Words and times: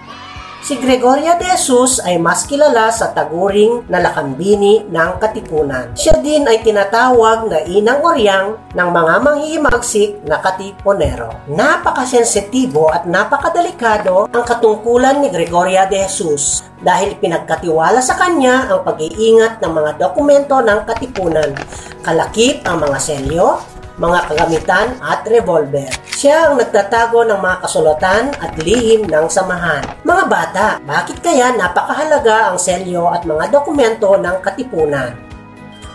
Si 0.60 0.76
Gregoria 0.76 1.40
de 1.40 1.48
Jesus 1.56 2.04
ay 2.04 2.20
mas 2.20 2.44
kilala 2.44 2.92
sa 2.92 3.16
taguring 3.16 3.88
na 3.88 4.04
lakambini 4.04 4.84
ng 4.92 5.12
Katipunan. 5.16 5.96
Siya 5.96 6.20
din 6.20 6.44
ay 6.44 6.60
tinatawag 6.60 7.48
na 7.48 7.64
inang 7.64 8.04
oryang 8.04 8.60
ng 8.76 8.90
mga 8.92 9.14
manghihimagsik 9.24 10.20
na 10.28 10.44
Katipunero. 10.44 11.32
Napakasensitibo 11.48 12.92
at 12.92 13.08
napakadelikado 13.08 14.28
ang 14.36 14.44
katungkulan 14.44 15.24
ni 15.24 15.32
Gregoria 15.32 15.88
de 15.88 16.04
Jesus 16.04 16.68
dahil 16.84 17.16
pinagkatiwala 17.16 18.04
sa 18.04 18.20
kanya 18.20 18.68
ang 18.68 18.84
pag-iingat 18.84 19.64
ng 19.64 19.72
mga 19.72 19.92
dokumento 19.96 20.60
ng 20.60 20.84
Katipunan, 20.84 21.56
kalakip 22.04 22.68
ang 22.68 22.84
mga 22.84 23.00
selyo, 23.00 23.79
mga 24.00 24.20
kagamitan 24.32 24.88
at 25.04 25.28
revolver. 25.28 25.92
Siya 26.08 26.50
ang 26.50 26.56
nagtatago 26.58 27.28
ng 27.28 27.40
mga 27.40 27.58
kasulatan 27.68 28.24
at 28.40 28.56
lihim 28.64 29.06
ng 29.06 29.28
samahan. 29.28 29.84
Mga 30.08 30.24
bata, 30.32 30.66
bakit 30.88 31.20
kaya 31.20 31.52
napakahalaga 31.54 32.50
ang 32.50 32.58
selyo 32.58 33.12
at 33.12 33.28
mga 33.28 33.52
dokumento 33.52 34.16
ng 34.16 34.40
katipunan? 34.40 35.12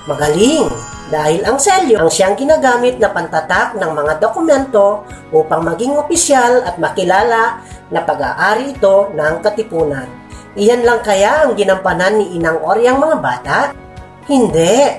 Magaling! 0.04 0.68
Dahil 1.04 1.44
ang 1.44 1.60
selyo 1.60 2.00
ang 2.00 2.08
siyang 2.12 2.36
ginagamit 2.36 2.96
na 2.96 3.12
pantatak 3.12 3.76
ng 3.76 3.92
mga 3.92 4.24
dokumento 4.24 5.04
upang 5.32 5.64
maging 5.64 5.96
opisyal 6.00 6.64
at 6.64 6.80
makilala 6.80 7.60
na 7.92 8.00
pag-aari 8.00 8.72
ito 8.72 9.12
ng 9.12 9.34
katipunan. 9.44 10.08
Iyan 10.56 10.84
lang 10.84 11.04
kaya 11.04 11.44
ang 11.44 11.56
ginampanan 11.56 12.20
ni 12.20 12.40
Inang 12.40 12.60
Oryang 12.64 13.00
mga 13.00 13.16
bata? 13.20 13.58
Hindi! 14.24 14.96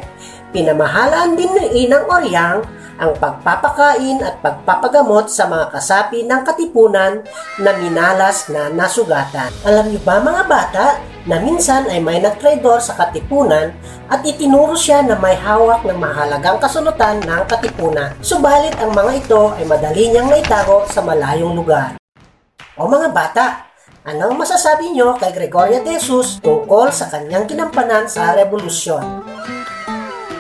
Pinamahalaan 0.54 1.34
din 1.34 1.52
ni 1.52 1.66
Inang 1.86 2.06
Oryang 2.06 2.62
ang 2.96 3.12
pagpapakain 3.20 4.24
at 4.24 4.40
pagpapagamot 4.40 5.28
sa 5.28 5.48
mga 5.48 5.72
kasapi 5.72 6.24
ng 6.24 6.42
katipunan 6.48 7.24
na 7.60 7.72
minalas 7.76 8.48
na 8.48 8.72
nasugatan. 8.72 9.52
Alam 9.68 9.92
niyo 9.92 10.00
ba 10.04 10.24
mga 10.24 10.44
bata 10.48 10.86
na 11.26 11.42
minsan 11.42 11.90
ay 11.90 12.00
may 12.00 12.22
nagtraidor 12.22 12.80
sa 12.80 12.96
katipunan 12.96 13.74
at 14.08 14.22
itinuro 14.24 14.78
siya 14.78 15.02
na 15.04 15.18
may 15.18 15.36
hawak 15.36 15.84
ng 15.84 15.98
mahalagang 15.98 16.62
kasulatan 16.62 17.20
ng 17.26 17.44
katipunan. 17.50 18.14
Subalit 18.24 18.78
ang 18.80 18.94
mga 18.94 19.12
ito 19.26 19.42
ay 19.58 19.66
madali 19.68 20.14
niyang 20.14 20.30
naitago 20.30 20.86
sa 20.88 21.02
malayong 21.04 21.58
lugar. 21.58 21.98
O 22.80 22.88
mga 22.88 23.10
bata, 23.12 23.48
Anong 24.06 24.38
masasabi 24.38 24.94
niyo 24.94 25.18
kay 25.18 25.34
Gregoria 25.34 25.82
de 25.82 25.98
Jesus 25.98 26.38
tungkol 26.38 26.94
sa 26.94 27.10
kanyang 27.10 27.50
ginampanan 27.50 28.06
sa 28.06 28.38
revolusyon? 28.38 29.02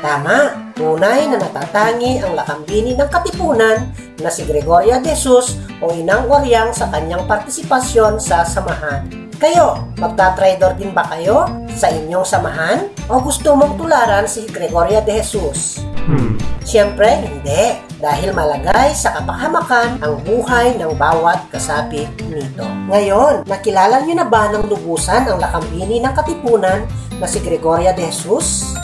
Tama, 0.06 0.70
tunay 0.78 1.26
na 1.26 1.42
natatangi 1.42 2.22
ang 2.22 2.38
lakambini 2.38 2.94
ng 2.94 3.10
katipunan 3.10 3.90
na 4.22 4.30
si 4.30 4.46
Gregoria 4.46 5.02
de 5.02 5.18
Jesus 5.18 5.58
o 5.82 5.90
Inang 5.98 6.30
Oryang 6.30 6.70
sa 6.78 6.94
kanyang 6.94 7.26
partisipasyon 7.26 8.22
sa 8.22 8.46
samahan. 8.46 9.10
Kayo, 9.42 9.82
magta-trader 9.98 10.78
din 10.78 10.94
ba 10.94 11.10
kayo 11.10 11.50
sa 11.74 11.90
inyong 11.90 12.22
samahan? 12.22 12.86
O 13.10 13.18
gusto 13.18 13.58
mong 13.58 13.82
tularan 13.82 14.30
si 14.30 14.46
Gregoria 14.46 15.02
de 15.02 15.26
Jesus? 15.26 15.82
Hmm. 16.06 16.38
Siyempre, 16.62 17.26
hindi. 17.26 17.82
Dahil 17.98 18.30
malagay 18.30 18.94
sa 18.94 19.10
kapahamakan 19.18 20.06
ang 20.06 20.22
buhay 20.22 20.78
ng 20.78 20.94
bawat 21.02 21.50
kasapi 21.50 22.06
nito. 22.30 22.70
Ngayon, 22.94 23.50
nakilala 23.50 24.06
niyo 24.06 24.22
na 24.22 24.30
ba 24.30 24.54
ng 24.54 24.70
lubusan 24.70 25.26
ang 25.26 25.42
lakambini 25.42 25.98
ng 25.98 26.14
katipunan 26.14 26.86
na 27.18 27.26
si 27.26 27.42
Gregoria 27.42 27.90
de 27.90 28.06
Jesus? 28.06 28.75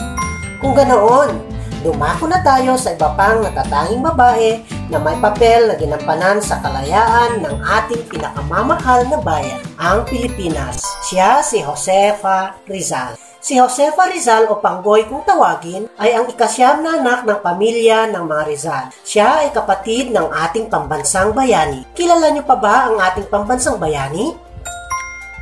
Kung 0.62 0.78
ganoon, 0.78 1.42
dumako 1.82 2.30
na 2.30 2.38
tayo 2.38 2.78
sa 2.78 2.94
iba 2.94 3.10
pang 3.18 3.42
natatanging 3.42 3.98
babae 3.98 4.62
na 4.86 5.02
may 5.02 5.18
papel 5.18 5.66
na 5.66 5.74
ginampanan 5.74 6.38
sa 6.38 6.62
kalayaan 6.62 7.42
ng 7.42 7.56
ating 7.66 8.06
pinakamamahal 8.06 9.02
na 9.10 9.18
bayan, 9.18 9.58
ang 9.74 10.06
Pilipinas. 10.06 10.86
Siya 11.02 11.42
si 11.42 11.66
Josefa 11.66 12.62
Rizal. 12.70 13.18
Si 13.42 13.58
Josefa 13.58 14.06
Rizal 14.06 14.46
o 14.54 14.62
Panggoy 14.62 15.10
kung 15.10 15.26
tawagin 15.26 15.90
ay 15.98 16.14
ang 16.14 16.30
ikasyam 16.30 16.78
na 16.78 17.02
anak 17.02 17.26
ng 17.26 17.42
pamilya 17.42 18.06
ng 18.14 18.22
mga 18.22 18.44
Rizal. 18.46 18.86
Siya 19.02 19.42
ay 19.42 19.50
kapatid 19.50 20.14
ng 20.14 20.30
ating 20.30 20.70
pambansang 20.70 21.34
bayani. 21.34 21.82
Kilala 21.90 22.30
niyo 22.30 22.46
pa 22.46 22.54
ba 22.54 22.86
ang 22.86 23.02
ating 23.02 23.26
pambansang 23.26 23.82
bayani? 23.82 24.30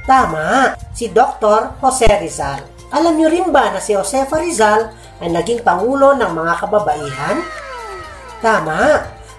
Tama, 0.09 0.81
si 0.97 1.13
Dr. 1.13 1.77
Jose 1.77 2.09
Rizal. 2.09 2.65
Alam 2.91 3.21
niyo 3.21 3.29
rin 3.31 3.53
ba 3.53 3.69
na 3.71 3.85
si 3.85 3.93
Josefa 3.93 4.41
Rizal 4.41 4.91
ay 5.21 5.29
naging 5.29 5.61
pangulo 5.61 6.17
ng 6.17 6.33
mga 6.33 6.55
kababaihan? 6.65 7.37
Tama! 8.41 8.81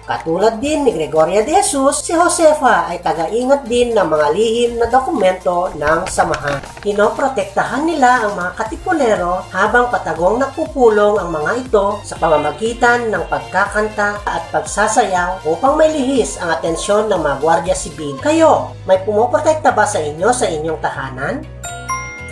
Katulad 0.02 0.58
din 0.58 0.82
ni 0.82 0.90
Gregoria 0.98 1.46
de 1.46 1.62
Jesus, 1.62 2.02
si 2.02 2.10
Josefa 2.10 2.90
ay 2.90 2.98
taga-ingat 3.06 3.62
din 3.70 3.94
ng 3.94 4.02
mga 4.02 4.34
lihim 4.34 4.70
na 4.74 4.90
dokumento 4.90 5.70
ng 5.78 6.10
samahan. 6.10 6.58
Pinoprotektahan 6.82 7.86
nila 7.86 8.26
ang 8.26 8.34
mga 8.34 8.50
katipunero 8.58 9.46
habang 9.54 9.94
patagong 9.94 10.42
nagpupulong 10.42 11.22
ang 11.22 11.30
mga 11.30 11.50
ito 11.62 12.02
sa 12.02 12.18
pamamagitan 12.18 13.14
ng 13.14 13.30
pagkakanta 13.30 14.18
at 14.26 14.42
pagsasayaw 14.50 15.46
upang 15.46 15.78
may 15.78 15.94
lihis 15.94 16.34
ang 16.42 16.50
atensyon 16.50 17.06
ng 17.06 17.22
mga 17.22 17.36
gwardya 17.38 17.76
sibil. 17.78 18.18
Kayo, 18.18 18.74
may 18.90 18.98
pumoprotekta 19.06 19.70
ba 19.70 19.86
sa 19.86 20.02
inyo 20.02 20.34
sa 20.34 20.50
inyong 20.50 20.82
tahanan? 20.82 21.61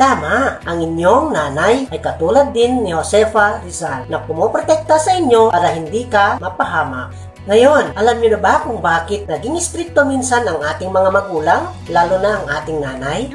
Tama, 0.01 0.65
ang 0.65 0.81
inyong 0.81 1.37
nanay 1.37 1.85
ay 1.93 2.01
katulad 2.01 2.57
din 2.57 2.81
ni 2.81 2.89
Josefa 2.89 3.61
Rizal 3.61 4.09
na 4.09 4.17
pumoprotekta 4.25 4.97
sa 4.97 5.13
inyo 5.13 5.53
para 5.53 5.77
hindi 5.77 6.09
ka 6.09 6.41
mapahamak. 6.41 7.13
Ngayon, 7.45 7.93
alam 7.93 8.17
niyo 8.17 8.33
na 8.33 8.41
ba 8.41 8.65
kung 8.65 8.81
bakit 8.81 9.29
naging 9.29 9.61
stricto 9.61 10.09
minsan 10.09 10.49
ang 10.49 10.57
ating 10.65 10.89
mga 10.89 11.13
magulang, 11.13 11.69
lalo 11.93 12.17
na 12.17 12.41
ang 12.41 12.47
ating 12.49 12.81
nanay? 12.81 13.29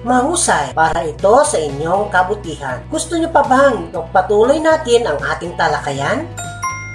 Mahusay 0.00 0.72
para 0.72 1.04
ito 1.04 1.44
sa 1.44 1.60
inyong 1.60 2.08
kabutihan. 2.08 2.80
Gusto 2.88 3.20
niyo 3.20 3.28
pa 3.28 3.44
bang 3.44 3.92
patuloy 4.08 4.64
natin 4.64 5.04
ang 5.04 5.20
ating 5.20 5.60
talakayan? 5.60 6.24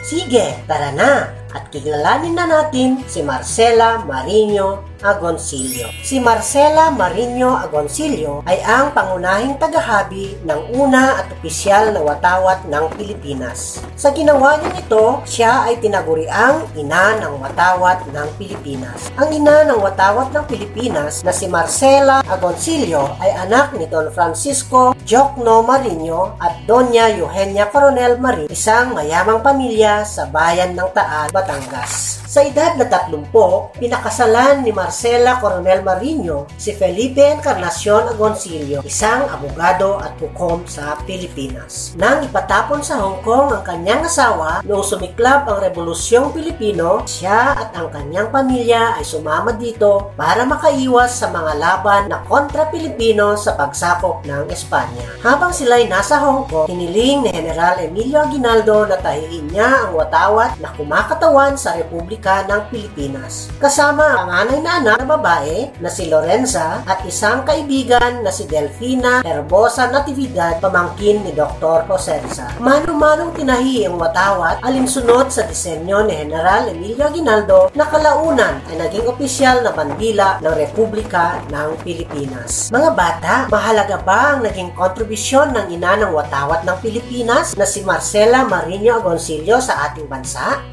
Sige, 0.02 0.58
tara 0.66 0.90
na 0.90 1.30
at 1.54 1.70
kilalanin 1.70 2.34
na 2.34 2.50
natin 2.50 3.06
si 3.06 3.22
Marcela 3.22 4.02
Marino 4.10 4.93
Agoncillo. 5.04 5.92
Si 6.00 6.18
Marcela 6.24 6.88
Marino 6.90 7.60
Agoncillo 7.60 8.42
ay 8.48 8.64
ang 8.64 8.96
pangunahing 8.96 9.60
tagahabi 9.60 10.40
ng 10.48 10.80
una 10.80 11.20
at 11.20 11.28
opisyal 11.36 11.92
na 11.92 12.00
watawat 12.00 12.64
ng 12.72 12.86
Pilipinas. 12.96 13.84
Sa 14.00 14.16
ginawa 14.16 14.58
niya 14.58 14.72
nito, 14.80 15.20
siya 15.28 15.68
ay 15.68 15.84
tinaguriang 15.84 16.72
ina 16.80 17.20
ng 17.20 17.44
watawat 17.44 18.08
ng 18.10 18.28
Pilipinas. 18.40 19.12
Ang 19.20 19.44
ina 19.44 19.68
ng 19.68 19.84
watawat 19.84 20.32
ng 20.32 20.46
Pilipinas 20.48 21.20
na 21.22 21.36
si 21.36 21.52
Marcela 21.52 22.24
Agoncillo 22.24 23.20
ay 23.20 23.36
anak 23.44 23.76
ni 23.76 23.86
Don 23.92 24.08
Francisco 24.16 24.96
Jocno 25.04 25.60
Marino 25.68 26.40
at 26.40 26.64
Doña 26.64 27.12
Eugenia 27.12 27.68
Coronel 27.68 28.16
Marin, 28.24 28.48
isang 28.48 28.96
mayamang 28.96 29.44
pamilya 29.44 30.08
sa 30.08 30.24
bayan 30.32 30.72
ng 30.72 30.90
Taal, 30.96 31.28
Batangas. 31.36 32.23
Sa 32.34 32.42
edad 32.42 32.74
na 32.82 32.90
30, 32.90 33.30
pinakasalan 33.78 34.66
ni 34.66 34.74
Marcela 34.74 35.38
Coronel 35.38 35.86
Marino 35.86 36.50
si 36.58 36.74
Felipe 36.74 37.22
Encarnacion 37.22 38.10
Agoncillo, 38.10 38.82
isang 38.82 39.30
abogado 39.30 40.02
at 40.02 40.18
hukom 40.18 40.66
sa 40.66 40.98
Pilipinas. 41.06 41.94
Nang 41.94 42.26
ipatapon 42.26 42.82
sa 42.82 43.06
Hong 43.06 43.22
Kong 43.22 43.54
ang 43.54 43.62
kanyang 43.62 44.10
asawa 44.10 44.66
noong 44.66 44.82
sumiklab 44.82 45.46
ang 45.46 45.62
Rebolusyong 45.62 46.34
Pilipino, 46.34 47.06
siya 47.06 47.54
at 47.54 47.70
ang 47.78 47.94
kanyang 47.94 48.34
pamilya 48.34 48.98
ay 48.98 49.06
sumama 49.06 49.54
dito 49.54 50.10
para 50.18 50.42
makaiwas 50.42 51.22
sa 51.22 51.30
mga 51.30 51.54
laban 51.62 52.10
na 52.10 52.26
kontra 52.26 52.66
Pilipino 52.74 53.38
sa 53.38 53.54
pagsakop 53.54 54.26
ng 54.26 54.50
Espanya. 54.50 55.06
Habang 55.22 55.54
sila'y 55.54 55.86
nasa 55.86 56.18
Hong 56.18 56.50
Kong, 56.50 56.66
hiniling 56.66 57.30
ni 57.30 57.30
General 57.30 57.78
Emilio 57.78 58.26
Aguinaldo 58.26 58.90
na 58.90 58.98
tahiin 58.98 59.54
niya 59.54 59.86
ang 59.86 60.02
watawat 60.02 60.58
na 60.58 60.74
kumakatawan 60.74 61.54
sa 61.54 61.78
Republika 61.78 62.23
Republika 62.24 62.48
ng 62.48 62.64
Pilipinas. 62.72 63.52
Kasama 63.60 64.24
ang 64.24 64.32
anay 64.32 64.64
na 64.64 64.96
babae 64.96 65.76
na 65.84 65.92
si 65.92 66.08
Lorenza 66.08 66.80
at 66.88 67.04
isang 67.04 67.44
kaibigan 67.44 68.24
na 68.24 68.32
si 68.32 68.48
Delfina 68.48 69.28
Herbosa 69.28 69.92
Natividad, 69.92 70.64
pamangkin 70.64 71.20
ni 71.28 71.36
Dr. 71.36 71.84
Rizal. 71.84 72.48
Mano-manong 72.64 73.36
tinahi 73.36 73.84
ang 73.92 74.00
watawat 74.00 74.64
alinsunod 74.64 75.36
sa 75.36 75.44
disenyo 75.44 76.08
ni 76.08 76.16
General 76.16 76.64
Emilio 76.72 77.12
Aguinaldo 77.12 77.76
na 77.76 77.84
kalaunan 77.92 78.64
ay 78.72 78.80
naging 78.80 79.04
opisyal 79.04 79.60
na 79.60 79.76
bandila 79.76 80.40
ng 80.40 80.56
Republika 80.56 81.44
ng 81.52 81.76
Pilipinas. 81.84 82.72
Mga 82.72 82.90
bata, 82.96 83.34
mahalaga 83.52 84.00
ba 84.00 84.40
ang 84.40 84.48
naging 84.48 84.72
kontribusyon 84.72 85.52
ng 85.52 85.76
ina 85.76 86.00
ng 86.00 86.16
watawat 86.16 86.64
ng 86.64 86.78
Pilipinas 86.80 87.60
na 87.60 87.68
si 87.68 87.84
Marcela 87.84 88.48
Marino 88.48 88.96
Agoncillo 88.96 89.60
sa 89.60 89.92
ating 89.92 90.08
bansa? 90.08 90.64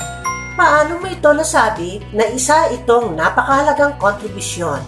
Paano 0.58 1.02
mo 1.02 1.06
ito 1.06 1.30
nasabi 1.30 2.02
na 2.14 2.26
isa 2.30 2.70
itong 2.74 3.14
napakahalagang 3.14 3.98
kontribusyon? 3.98 4.80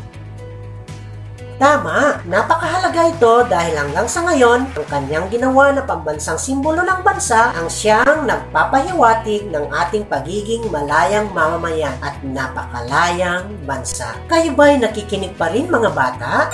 Tama, 1.63 2.19
napakahalaga 2.27 3.15
ito 3.15 3.35
dahil 3.47 3.79
hanggang 3.79 4.09
sa 4.11 4.27
ngayon, 4.27 4.67
ang 4.75 4.87
kanyang 4.91 5.31
ginawa 5.31 5.71
na 5.71 5.87
pambansang 5.87 6.35
simbolo 6.35 6.83
ng 6.83 7.07
bansa 7.07 7.55
ang 7.55 7.71
siyang 7.71 8.27
nagpapahiwatig 8.27 9.47
ng 9.47 9.71
ating 9.71 10.03
pagiging 10.11 10.67
malayang 10.75 11.31
mamamayan 11.31 11.95
at 12.03 12.19
napakalayang 12.27 13.47
bansa. 13.63 14.11
Kayo 14.27 14.51
ba'y 14.59 14.83
nakikinig 14.83 15.39
pa 15.39 15.55
rin 15.55 15.71
mga 15.71 15.95
bata? 15.95 16.51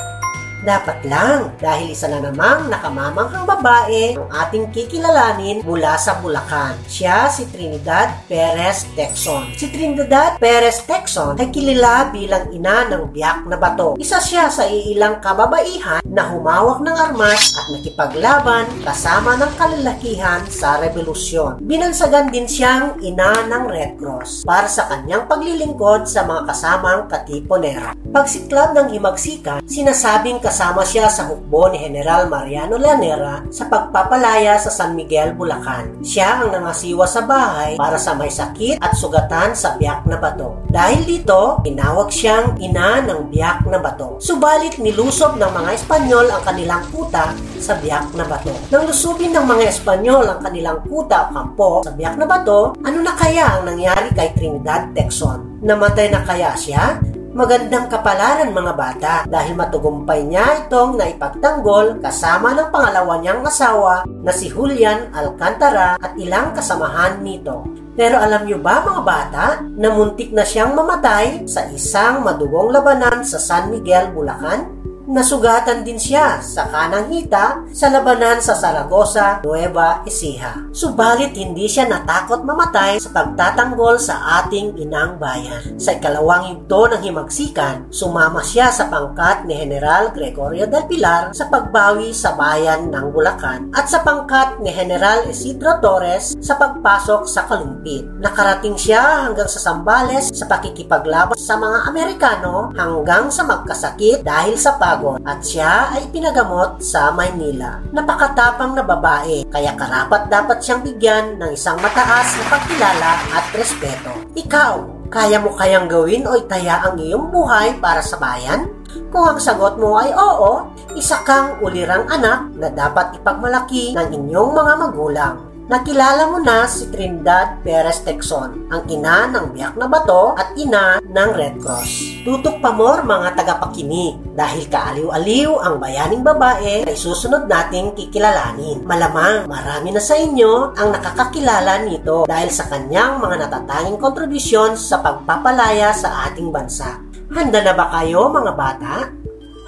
Dapat 0.58 1.06
lang 1.06 1.54
dahil 1.62 1.94
isa 1.94 2.10
na 2.10 2.18
namang 2.18 2.66
nakamamanghang 2.66 3.46
babae 3.46 4.18
ang 4.18 4.26
ating 4.26 4.74
kikilalanin 4.74 5.62
mula 5.62 5.94
sa 5.94 6.18
Bulacan. 6.18 6.74
Siya 6.90 7.30
si 7.30 7.46
Trinidad 7.46 8.26
Perez 8.26 8.82
Texon. 8.98 9.54
Si 9.54 9.70
Trinidad 9.70 10.34
Perez 10.42 10.82
Texon 10.82 11.38
ay 11.38 11.54
kilala 11.54 12.10
bilang 12.10 12.50
ina 12.50 12.90
ng 12.90 13.14
biyak 13.14 13.46
na 13.46 13.54
bato. 13.54 13.94
Isa 14.02 14.18
siya 14.18 14.50
sa 14.50 14.66
iilang 14.66 15.22
kababaihan 15.22 16.02
na 16.02 16.26
humawak 16.34 16.82
ng 16.82 16.96
armas 16.96 17.54
at 17.54 17.66
nakipaglaban 17.78 18.66
kasama 18.82 19.38
ng 19.38 19.52
kalalakihan 19.54 20.42
sa 20.50 20.82
revolusyon. 20.82 21.62
Binansagan 21.62 22.34
din 22.34 22.50
siyang 22.50 22.98
ina 22.98 23.46
ng 23.46 23.64
Red 23.70 23.92
Cross 24.02 24.42
para 24.42 24.66
sa 24.66 24.90
kanyang 24.90 25.30
paglilingkod 25.30 26.10
sa 26.10 26.26
mga 26.26 26.50
kasamang 26.50 27.06
katiponera. 27.06 27.94
Pagsiklab 28.10 28.74
ng 28.74 28.88
himagsikan, 28.90 29.62
sinasabing 29.68 30.40
kasama 30.48 30.80
siya 30.80 31.12
sa 31.12 31.28
hukbo 31.28 31.68
ni 31.68 31.76
General 31.76 32.24
Mariano 32.24 32.80
Lanera 32.80 33.44
sa 33.52 33.68
pagpapalaya 33.68 34.56
sa 34.56 34.72
San 34.72 34.96
Miguel, 34.96 35.36
Bulacan. 35.36 36.00
Siya 36.00 36.40
ang 36.40 36.56
nangasiwa 36.56 37.04
sa 37.04 37.28
bahay 37.28 37.76
para 37.76 38.00
sa 38.00 38.16
may 38.16 38.32
sakit 38.32 38.80
at 38.80 38.96
sugatan 38.96 39.52
sa 39.52 39.76
biyak 39.76 40.08
na 40.08 40.16
bato. 40.16 40.64
Dahil 40.72 41.04
dito, 41.04 41.60
tinawag 41.60 42.08
siyang 42.08 42.56
ina 42.64 43.04
ng 43.04 43.28
biyak 43.28 43.68
na 43.68 43.76
bato. 43.76 44.16
Subalit 44.24 44.80
nilusob 44.80 45.36
ng 45.36 45.52
mga 45.52 45.70
Espanyol 45.76 46.32
ang 46.32 46.40
kanilang 46.40 46.80
kuta 46.88 47.36
sa 47.60 47.76
biyak 47.76 48.08
na 48.16 48.24
bato. 48.24 48.56
Nang 48.72 48.88
lusubin 48.88 49.36
ng 49.36 49.44
mga 49.44 49.68
Espanyol 49.68 50.32
ang 50.32 50.40
kanilang 50.40 50.80
kuta 50.88 51.28
o 51.28 51.36
kampo 51.36 51.84
sa 51.84 51.92
biyak 51.92 52.16
na 52.16 52.24
bato, 52.24 52.72
ano 52.80 52.98
na 53.04 53.12
kaya 53.12 53.60
ang 53.60 53.68
nangyari 53.68 54.16
kay 54.16 54.32
Trinidad 54.32 54.96
Texon? 54.96 55.60
Namatay 55.60 56.08
na 56.08 56.24
kaya 56.24 56.56
siya? 56.56 56.96
Magandang 57.28 57.92
kapalaran 57.92 58.56
mga 58.56 58.72
bata 58.72 59.14
dahil 59.28 59.52
matugumpay 59.52 60.24
niya 60.24 60.64
itong 60.64 60.96
naipagtanggol 60.96 62.00
kasama 62.00 62.56
ng 62.56 62.72
pangalawa 62.72 63.20
niyang 63.20 63.44
asawa 63.44 64.08
na 64.24 64.32
si 64.32 64.48
Julian 64.48 65.12
Alcantara 65.12 66.00
at 66.00 66.16
ilang 66.16 66.56
kasamahan 66.56 67.20
nito. 67.20 67.68
Pero 67.92 68.16
alam 68.16 68.48
niyo 68.48 68.56
ba 68.64 68.80
mga 68.80 69.02
bata 69.04 69.46
na 69.76 69.92
muntik 69.92 70.32
na 70.32 70.40
siyang 70.40 70.72
mamatay 70.72 71.44
sa 71.44 71.68
isang 71.68 72.24
madugong 72.24 72.72
labanan 72.72 73.20
sa 73.20 73.36
San 73.36 73.76
Miguel, 73.76 74.08
Bulacan? 74.16 74.77
Nasugatan 75.08 75.88
din 75.88 75.96
siya 75.96 76.36
sa 76.44 76.68
kanang 76.68 77.08
hita 77.08 77.64
sa 77.72 77.88
labanan 77.88 78.44
sa 78.44 78.52
Saragosa, 78.52 79.40
Nueva 79.40 80.04
Ecija. 80.04 80.68
Subalit 80.68 81.32
hindi 81.32 81.64
siya 81.64 81.88
natakot 81.88 82.44
mamatay 82.44 83.00
sa 83.00 83.16
pagtatanggol 83.16 83.96
sa 83.96 84.44
ating 84.44 84.76
inang 84.76 85.16
bayan. 85.16 85.80
Sa 85.80 85.96
ikalawang 85.96 86.52
yugto 86.52 86.92
ng 86.92 87.00
himagsikan, 87.00 87.88
sumama 87.88 88.44
siya 88.44 88.68
sa 88.68 88.92
pangkat 88.92 89.48
ni 89.48 89.56
General 89.56 90.12
Gregorio 90.12 90.68
del 90.68 90.84
Pilar 90.84 91.32
sa 91.32 91.48
pagbawi 91.48 92.12
sa 92.12 92.36
bayan 92.36 92.92
ng 92.92 93.08
Bulacan 93.08 93.72
at 93.72 93.88
sa 93.88 94.04
pangkat 94.04 94.60
ni 94.60 94.76
General 94.76 95.24
Isidro 95.24 95.80
Torres 95.80 96.36
sa 96.36 96.60
pagpasok 96.60 97.24
sa 97.24 97.48
Kalumpit. 97.48 98.04
Nakarating 98.20 98.76
siya 98.76 99.24
hanggang 99.24 99.48
sa 99.48 99.56
Sambales 99.56 100.28
sa 100.36 100.44
pakikipaglaban 100.44 101.40
sa 101.40 101.56
mga 101.56 101.88
Amerikano 101.88 102.76
hanggang 102.76 103.32
sa 103.32 103.48
magkasakit 103.48 104.20
dahil 104.20 104.60
sa 104.60 104.76
pag 104.76 104.97
Pentagon 104.98 105.22
at 105.22 105.40
siya 105.46 105.94
ay 105.94 106.10
pinagamot 106.10 106.82
sa 106.82 107.14
Maynila. 107.14 107.78
Napakatapang 107.94 108.74
na 108.74 108.82
babae 108.82 109.46
kaya 109.46 109.72
karapat 109.78 110.26
dapat 110.26 110.58
siyang 110.58 110.82
bigyan 110.82 111.38
ng 111.38 111.54
isang 111.54 111.78
mataas 111.78 112.34
na 112.34 112.44
pagkilala 112.50 113.12
at 113.30 113.46
respeto. 113.54 114.10
Ikaw, 114.34 115.06
kaya 115.06 115.38
mo 115.38 115.54
kayang 115.54 115.86
gawin 115.86 116.26
o 116.26 116.34
itaya 116.34 116.82
ang 116.82 116.98
iyong 116.98 117.30
buhay 117.30 117.78
para 117.78 118.02
sa 118.02 118.18
bayan? 118.18 118.74
Kung 119.14 119.24
ang 119.24 119.38
sagot 119.38 119.78
mo 119.78 119.96
ay 119.96 120.10
oo, 120.12 120.66
isa 120.98 121.22
kang 121.22 121.62
ulirang 121.62 122.10
anak 122.10 122.50
na 122.58 122.68
dapat 122.68 123.22
ipagmalaki 123.22 123.94
ng 123.94 124.08
inyong 124.10 124.50
mga 124.50 124.72
magulang. 124.82 125.47
Nakilala 125.68 126.32
mo 126.32 126.40
na 126.40 126.64
si 126.64 126.88
Trinidad 126.88 127.60
Perez 127.60 128.00
Texon, 128.00 128.72
ang 128.72 128.88
ina 128.88 129.28
ng 129.28 129.52
biyak 129.52 129.76
na 129.76 129.84
bato 129.84 130.32
at 130.32 130.56
ina 130.56 130.96
ng 131.04 131.30
Red 131.36 131.60
Cross. 131.60 132.24
Tutok 132.24 132.56
pa 132.64 132.72
more 132.72 133.04
mga 133.04 133.36
tagapakinig 133.36 134.16
dahil 134.32 134.64
kaaliw-aliw 134.64 135.60
ang 135.60 135.76
bayaning 135.76 136.24
babae 136.24 136.88
na 136.88 136.96
isusunod 136.96 137.44
nating 137.44 137.92
kikilalanin. 137.92 138.80
Malamang 138.80 139.44
marami 139.44 139.92
na 139.92 140.00
sa 140.00 140.16
inyo 140.16 140.72
ang 140.72 140.88
nakakakilala 140.88 141.84
nito 141.84 142.24
dahil 142.24 142.48
sa 142.48 142.64
kanyang 142.72 143.20
mga 143.20 143.36
natatanging 143.44 144.00
kontribusyon 144.00 144.72
sa 144.72 145.04
pagpapalaya 145.04 145.92
sa 145.92 146.32
ating 146.32 146.48
bansa. 146.48 146.96
Handa 147.28 147.60
na 147.60 147.76
ba 147.76 147.92
kayo 147.92 148.32
mga 148.32 148.52
bata? 148.56 149.12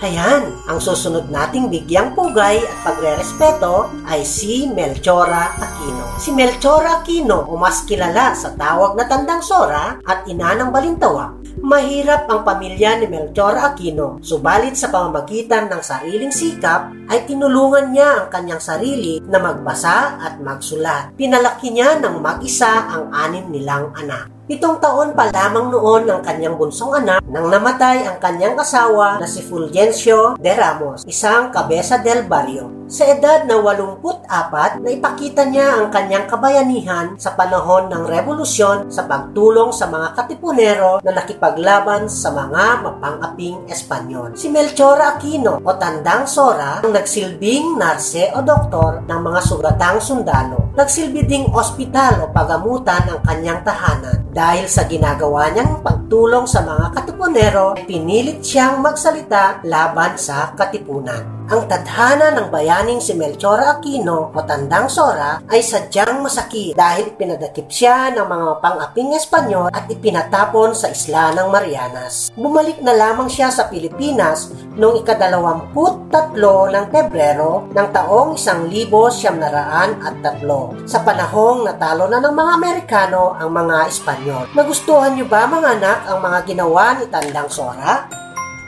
Ayan, 0.01 0.57
ang 0.65 0.81
susunod 0.81 1.29
nating 1.29 1.69
bigyang 1.69 2.17
pugay 2.17 2.57
at 2.57 2.77
pagre-respeto 2.89 3.93
ay 4.09 4.25
si 4.25 4.65
Melchora 4.65 5.53
Aquino. 5.61 6.17
Si 6.17 6.33
Melchora 6.33 7.05
Aquino 7.05 7.45
o 7.45 7.61
mas 7.61 7.85
kilala 7.85 8.33
sa 8.33 8.57
tawag 8.57 8.97
na 8.97 9.05
Tandang 9.05 9.45
Sora 9.45 10.01
at 10.01 10.25
ina 10.25 10.57
ng 10.57 10.73
Balintawa. 10.73 11.37
Mahirap 11.61 12.33
ang 12.33 12.49
pamilya 12.49 12.97
ni 12.97 13.13
Melchora 13.13 13.77
Aquino, 13.77 14.17
subalit 14.25 14.73
sa 14.73 14.89
pamamagitan 14.89 15.69
ng 15.69 15.85
sariling 15.85 16.33
sikap 16.33 16.89
ay 17.13 17.29
tinulungan 17.29 17.93
niya 17.93 18.25
ang 18.25 18.27
kanyang 18.33 18.63
sarili 18.65 19.21
na 19.29 19.37
magbasa 19.37 20.17
at 20.17 20.41
magsulat. 20.41 21.13
Pinalaki 21.13 21.77
niya 21.77 22.01
ng 22.01 22.25
mag-isa 22.25 22.89
ang 22.89 23.13
anim 23.13 23.53
nilang 23.53 23.93
anak. 23.93 24.40
Pitong 24.51 24.83
taon 24.83 25.15
pa 25.15 25.31
lamang 25.31 25.71
noon 25.71 26.11
ng 26.11 26.27
kanyang 26.27 26.59
bunsong 26.59 26.91
anak 26.91 27.23
nang 27.31 27.47
namatay 27.47 28.03
ang 28.03 28.19
kanyang 28.19 28.59
asawa 28.59 29.23
na 29.23 29.31
si 29.31 29.47
Fulgencio 29.47 30.35
de 30.43 30.51
Ramos, 30.51 31.07
isang 31.07 31.55
kabesa 31.55 32.03
del 32.03 32.27
barrio. 32.27 32.81
Sa 32.91 33.07
edad 33.07 33.47
na 33.47 33.55
84, 33.63 34.83
naipakita 34.83 35.47
niya 35.47 35.79
ang 35.79 35.95
kanyang 35.95 36.27
kabayanihan 36.27 37.15
sa 37.15 37.39
panahon 37.39 37.87
ng 37.87 38.03
revolusyon 38.03 38.91
sa 38.91 39.07
pagtulong 39.07 39.71
sa 39.71 39.87
mga 39.87 40.19
katipunero 40.19 40.99
na 41.07 41.15
nakipaglaban 41.15 42.11
sa 42.11 42.35
mga 42.35 42.83
mapangaping 42.83 43.63
Espanyol. 43.71 44.35
Si 44.35 44.51
Melchor 44.51 44.99
Aquino 44.99 45.63
o 45.63 45.71
Tandang 45.79 46.27
Sora 46.27 46.83
ang 46.83 46.91
nagsilbing 46.91 47.79
narse 47.79 48.35
o 48.35 48.43
doktor 48.43 49.07
ng 49.07 49.21
mga 49.23 49.41
sugatang 49.47 50.03
sundalo. 50.03 50.75
Nagsilbi 50.75 51.23
ding 51.23 51.47
ospital 51.55 52.27
o 52.27 52.35
pagamutan 52.35 53.07
ang 53.07 53.23
kanyang 53.23 53.63
tahanan. 53.63 54.19
Dahil 54.41 54.73
sa 54.73 54.89
ginagawa 54.89 55.53
niyang 55.53 55.85
pagtulong 55.85 56.49
sa 56.49 56.65
mga 56.65 56.97
katipunero, 56.97 57.77
pinilit 57.85 58.41
siyang 58.41 58.81
magsalita 58.81 59.61
laban 59.69 60.17
sa 60.17 60.57
katipunan. 60.57 61.40
Ang 61.51 61.67
tadhana 61.67 62.31
ng 62.31 62.47
bayaning 62.47 63.03
si 63.03 63.11
Melchor 63.11 63.59
Aquino 63.59 64.31
o 64.31 64.39
Tandang 64.47 64.87
Sora 64.87 65.43
ay 65.51 65.59
sadyang 65.59 66.23
masakit 66.23 66.79
dahil 66.79 67.11
pinadakip 67.19 67.67
siya 67.67 68.15
ng 68.15 68.23
mga 68.23 68.63
pang-aping 68.63 69.19
Espanyol 69.19 69.67
at 69.75 69.91
ipinatapon 69.91 70.79
sa 70.79 70.95
isla 70.95 71.35
ng 71.35 71.51
Marianas. 71.51 72.31
Bumalik 72.39 72.79
na 72.87 72.95
lamang 72.95 73.27
siya 73.27 73.51
sa 73.51 73.67
Pilipinas 73.67 74.55
noong 74.79 75.03
ikadalawamput 75.03 76.15
tatlo 76.15 76.71
ng 76.71 76.87
Pebrero 76.87 77.67
ng 77.75 77.89
taong 77.91 78.39
isang 78.39 78.71
libo 78.71 79.11
siyam 79.11 79.43
naraan 79.43 79.99
at 80.07 80.23
tatlo. 80.23 80.79
Sa 80.87 81.03
panahong 81.03 81.67
natalo 81.67 82.07
na 82.07 82.23
ng 82.23 82.31
mga 82.31 82.53
Amerikano 82.63 83.35
ang 83.35 83.51
mga 83.51 83.91
Espanyol. 83.91 84.55
Nagustuhan 84.55 85.19
niyo 85.19 85.27
ba 85.27 85.51
mga 85.51 85.83
anak 85.83 85.99
ang 86.15 86.23
mga 86.23 86.39
ginawa 86.47 86.95
ni 86.95 87.11
Tandang 87.11 87.51
Sora? 87.51 88.21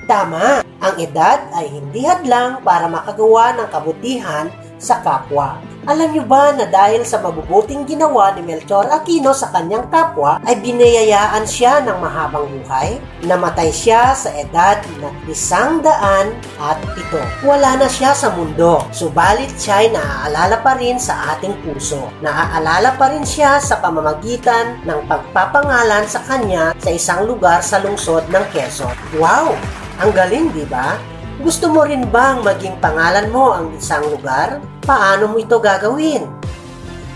Tama, 0.07 0.67
ang 0.83 0.95
edad 0.99 1.47
ay 1.55 1.71
hindi 1.71 2.03
hadlang 2.03 2.59
para 2.67 2.91
makagawa 2.91 3.55
ng 3.55 3.69
kabutihan 3.71 4.51
sa 4.83 4.99
kapwa. 4.99 5.63
Alam 5.83 6.15
niyo 6.15 6.23
ba 6.27 6.55
na 6.55 6.67
dahil 6.67 7.03
sa 7.03 7.19
mabubuting 7.19 7.83
ginawa 7.87 8.31
ni 8.35 8.43
Melchor 8.47 8.87
Aquino 8.87 9.35
sa 9.35 9.51
kanyang 9.51 9.91
kapwa 9.91 10.39
ay 10.47 10.59
binayayaan 10.63 11.43
siya 11.43 11.83
ng 11.83 11.99
mahabang 11.99 12.47
buhay? 12.47 13.03
Namatay 13.27 13.71
siya 13.71 14.15
sa 14.15 14.31
edad 14.35 14.79
na 15.03 15.11
isang 15.27 15.83
daan 15.83 16.35
at 16.63 16.79
pito. 16.95 17.19
Wala 17.43 17.83
na 17.83 17.91
siya 17.91 18.15
sa 18.15 18.31
mundo, 18.31 18.87
subalit 18.95 19.51
siya 19.59 19.87
ay 19.87 19.89
naaalala 19.91 20.63
pa 20.63 20.79
rin 20.79 21.03
sa 21.03 21.35
ating 21.35 21.55
puso. 21.67 22.11
Naaalala 22.23 22.95
pa 22.95 23.11
rin 23.11 23.27
siya 23.27 23.59
sa 23.59 23.83
pamamagitan 23.83 24.87
ng 24.87 25.01
pagpapangalan 25.11 26.07
sa 26.07 26.23
kanya 26.27 26.79
sa 26.79 26.91
isang 26.95 27.27
lugar 27.27 27.59
sa 27.59 27.83
lungsod 27.83 28.23
ng 28.31 28.45
Quezon. 28.55 28.95
Wow! 29.19 29.82
Ang 30.03 30.11
galing, 30.19 30.51
di 30.51 30.67
ba? 30.67 30.99
Gusto 31.39 31.71
mo 31.71 31.87
rin 31.87 32.11
bang 32.11 32.43
maging 32.43 32.75
pangalan 32.83 33.31
mo 33.31 33.55
ang 33.55 33.71
isang 33.79 34.03
lugar? 34.11 34.59
Paano 34.83 35.31
mo 35.31 35.39
ito 35.39 35.63
gagawin? 35.63 36.27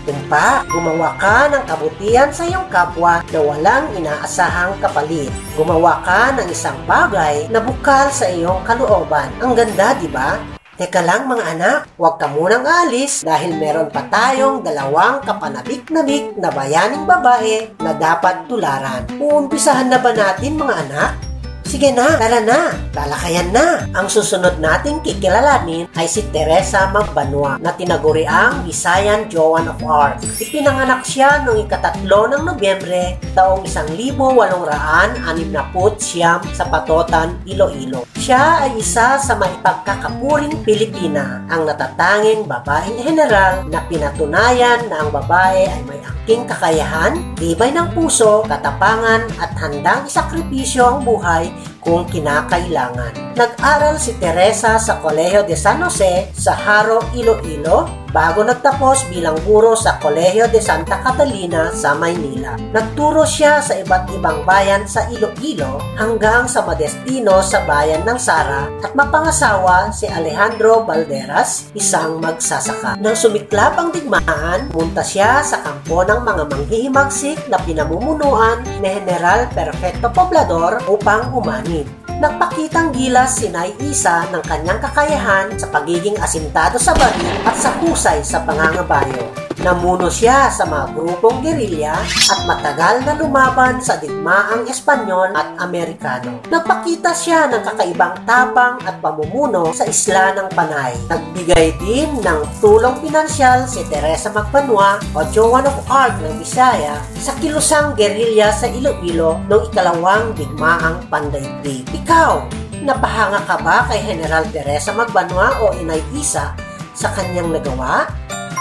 Kung 0.07 0.21
pa, 0.31 0.63
gumawa 0.71 1.19
ka 1.19 1.51
ng 1.51 1.67
kabutihan 1.67 2.31
sa 2.31 2.47
iyong 2.47 2.71
kapwa 2.71 3.19
na 3.27 3.39
walang 3.43 3.91
inaasahang 3.91 4.79
kapalit. 4.79 5.27
Gumawa 5.59 5.99
ka 5.99 6.39
ng 6.39 6.47
isang 6.47 6.79
bagay 6.87 7.51
na 7.51 7.59
bukal 7.59 8.07
sa 8.07 8.31
iyong 8.31 8.63
kalooban. 8.63 9.35
Ang 9.43 9.51
ganda, 9.51 9.91
di 9.99 10.07
ba? 10.07 10.39
Teka 10.79 11.03
lang 11.03 11.27
mga 11.27 11.43
anak, 11.59 11.79
huwag 11.99 12.15
ka 12.23 12.31
munang 12.31 12.63
alis 12.63 13.27
dahil 13.27 13.59
meron 13.59 13.91
pa 13.91 14.07
tayong 14.07 14.63
dalawang 14.63 15.19
kapanabik-nabik 15.27 16.39
na 16.39 16.55
bayaning 16.55 17.03
babae 17.03 17.67
na 17.83 17.91
dapat 17.91 18.47
tularan. 18.47 19.03
Uumpisahan 19.19 19.91
na 19.91 19.99
ba 19.99 20.15
natin 20.15 20.55
mga 20.55 20.75
anak? 20.87 21.26
Sige 21.67 21.91
na, 21.91 22.15
tara 22.15 22.39
na, 22.39 22.71
talakayan 22.95 23.51
na. 23.51 23.83
Ang 23.91 24.07
susunod 24.07 24.55
nating 24.63 25.03
kikilalanin 25.03 25.91
ay 25.99 26.07
si 26.07 26.23
Teresa 26.31 26.87
Magbanwa 26.95 27.59
na 27.59 27.75
tinaguriang 27.75 28.63
Visayan 28.63 29.27
Joan 29.27 29.67
of 29.67 29.83
Arc. 29.83 30.23
Ipinanganak 30.39 31.03
siya 31.03 31.43
noong 31.43 31.67
ikatatlo 31.67 32.31
ng 32.31 32.47
Nobyembre 32.47 33.19
taong 33.35 33.67
1869 33.67 36.55
sa 36.55 36.71
Patotan, 36.71 37.35
Iloilo. 37.43 38.07
Siya 38.15 38.63
ay 38.63 38.79
isa 38.79 39.19
sa 39.19 39.33
maipagkakapuring 39.35 40.63
Pilipina, 40.63 41.43
ang 41.51 41.67
natatanging 41.67 42.47
babaeng 42.47 42.95
general 43.03 43.67
na 43.67 43.83
pinatunayan 43.91 44.87
na 44.87 45.03
ang 45.03 45.11
babae 45.11 45.67
ay 45.67 45.83
may 45.83 45.99
angking 45.99 46.47
kakayahan, 46.47 47.19
tibay 47.37 47.69
ng 47.69 47.93
puso, 47.93 48.41
katapangan 48.49 49.29
at 49.37 49.53
handang 49.61 50.09
isakripisyo 50.09 50.81
ang 50.81 51.05
buhay 51.05 51.53
kung 51.87 52.03
kinakailangan. 52.03 53.39
Nag-aral 53.39 53.95
si 53.95 54.11
Teresa 54.19 54.75
sa 54.75 54.99
Kolehiyo 54.99 55.47
de 55.47 55.55
San 55.55 55.79
Jose 55.79 56.27
sa 56.35 56.51
Haro, 56.51 56.99
Iloilo 57.15 57.87
bago 58.11 58.41
nagtapos 58.41 59.07
bilang 59.13 59.37
guro 59.45 59.77
sa 59.77 60.01
Kolehiyo 60.01 60.49
de 60.49 60.57
Santa 60.57 60.99
Catalina 61.05 61.69
sa 61.71 61.93
Maynila. 61.93 62.57
Nagturo 62.73 63.23
siya 63.27 63.61
sa 63.61 63.77
iba't 63.77 64.09
ibang 64.17 64.41
bayan 64.41 64.89
sa 64.89 65.05
Iloilo 65.11 65.77
hanggang 65.95 66.49
sa 66.49 66.65
madestino 66.65 67.39
sa 67.45 67.61
bayan 67.69 68.01
ng 68.07 68.19
Sara 68.19 68.65
at 68.81 68.91
mapangasawa 68.97 69.93
si 69.93 70.09
Alejandro 70.09 70.81
Valderas, 70.81 71.69
isang 71.77 72.17
magsasaka. 72.17 72.97
Nang 72.97 73.13
sumiklap 73.13 73.77
ang 73.77 73.93
digmaan, 73.93 74.73
punta 74.73 75.05
siya 75.05 75.45
sa 75.45 75.61
kampo 75.61 76.01
ng 76.01 76.25
mga 76.25 76.43
manghihimagsik 76.49 77.39
na 77.53 77.61
pinamumunuan 77.61 78.65
ni 78.81 78.81
General 78.81 79.45
Perfecto 79.53 80.09
Poblador 80.09 80.81
upang 80.89 81.37
umani 81.37 81.76
Nagpakitang 82.17 82.95
gilas 82.95 83.41
si 83.41 83.51
Nay 83.51 83.73
Isa 83.83 84.25
ng 84.33 84.41
kanyang 84.45 84.81
kakayahan 84.81 85.53
sa 85.53 85.69
pagiging 85.69 86.17
asintado 86.17 86.81
sa 86.81 86.95
baril 86.97 87.35
at 87.45 87.53
sa 87.53 87.69
husay 87.77 88.25
sa 88.25 88.41
pangangabayo. 88.41 89.46
Namuno 89.57 90.05
siya 90.05 90.53
sa 90.53 90.69
mga 90.69 90.93
grupong 90.93 91.41
gerilya 91.41 91.97
at 92.05 92.39
matagal 92.45 93.01
na 93.01 93.17
lumaban 93.17 93.81
sa 93.81 93.97
digmaang 93.97 94.69
Espanyol 94.69 95.33
at 95.33 95.57
Amerikano. 95.57 96.45
Nagpakita 96.45 97.09
siya 97.17 97.49
ng 97.49 97.65
kakaibang 97.65 98.21
tapang 98.29 98.77
at 98.85 99.01
pamumuno 99.01 99.73
sa 99.73 99.89
isla 99.89 100.37
ng 100.37 100.53
Panay. 100.53 100.93
Nagbigay 101.09 101.73
din 101.81 102.21
ng 102.21 102.41
tulong 102.61 103.01
pinansyal 103.01 103.65
si 103.65 103.81
Teresa 103.89 104.29
Magbanwa 104.29 105.01
o 105.17 105.25
Joan 105.33 105.65
of 105.65 105.81
Arc 105.89 106.21
ng 106.21 106.37
Bisaya 106.37 107.01
sa 107.17 107.33
kilusang 107.41 107.97
gerilya 107.97 108.53
sa 108.53 108.69
Iloilo 108.69 109.41
noong 109.49 109.73
ikalawang 109.73 110.37
digmaang 110.37 111.01
pandaigdig. 111.09 111.81
Ikaw, 112.05 112.45
napahanga 112.85 113.41
ka 113.49 113.57
ba 113.65 113.89
kay 113.89 114.05
General 114.05 114.45
Teresa 114.53 114.93
Magbanwa 114.93 115.65
o 115.65 115.73
Inay 115.81 116.05
Isa 116.13 116.53
sa 116.93 117.09
kanyang 117.17 117.57
nagawa? 117.57 118.05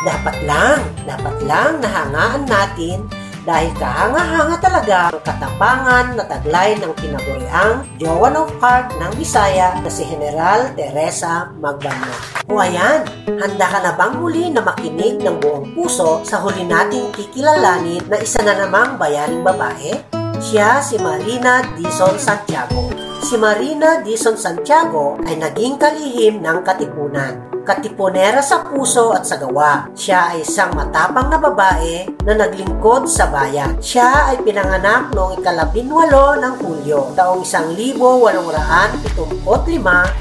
Dapat 0.07 0.39
lang, 0.47 0.79
dapat 1.03 1.37
lang 1.43 1.83
nahangaan 1.83 2.47
natin 2.47 3.11
dahil 3.43 3.75
kahanga-hanga 3.75 4.59
talaga 4.63 4.99
ang 5.11 5.19
katapangan 5.19 6.07
na 6.15 6.23
taglay 6.31 6.79
ng 6.79 6.95
tinaguriang 6.95 7.83
Joan 7.99 8.39
of 8.39 8.55
Arc 8.63 8.95
ng 9.03 9.13
Bisaya 9.19 9.75
na 9.83 9.91
si 9.91 10.07
General 10.07 10.71
Teresa 10.79 11.51
Magbanwa. 11.59 12.15
O 12.47 12.63
ayan, 12.63 13.03
handa 13.27 13.67
ka 13.67 13.79
na 13.83 13.99
bang 13.99 14.15
muli 14.19 14.47
na 14.55 14.63
makinig 14.63 15.19
ng 15.27 15.43
buong 15.43 15.75
puso 15.75 16.23
sa 16.23 16.39
huli 16.39 16.63
nating 16.63 17.11
kikilalanin 17.11 18.07
na 18.07 18.23
isa 18.23 18.47
na 18.47 18.55
namang 18.55 18.99
bayaring 18.99 19.43
babae? 19.43 19.95
Siya 20.39 20.83
si 20.87 21.03
Marina 21.03 21.67
Dizon 21.75 22.15
Santiago. 22.15 22.95
Si 23.27 23.35
Marina 23.35 24.07
Dizon 24.07 24.39
Santiago 24.39 25.19
ay 25.27 25.35
naging 25.35 25.75
kalihim 25.83 26.39
ng 26.43 26.63
katipunan 26.63 27.46
katipunera 27.67 28.39
sa 28.39 28.63
puso 28.63 29.11
at 29.11 29.27
sa 29.27 29.35
gawa. 29.43 29.91
Siya 29.99 30.39
ay 30.39 30.47
isang 30.47 30.71
matapang 30.79 31.27
na 31.27 31.43
babae 31.43 32.07
na 32.23 32.39
naglingkod 32.39 33.11
sa 33.11 33.27
bayan. 33.27 33.75
Siya 33.83 34.31
ay 34.31 34.47
pinanganak 34.47 35.11
noong 35.11 35.43
ikalabinwalo 35.43 36.39
ng 36.39 36.55
Hulyo, 36.63 37.19
taong 37.19 37.43
1875 37.43 38.63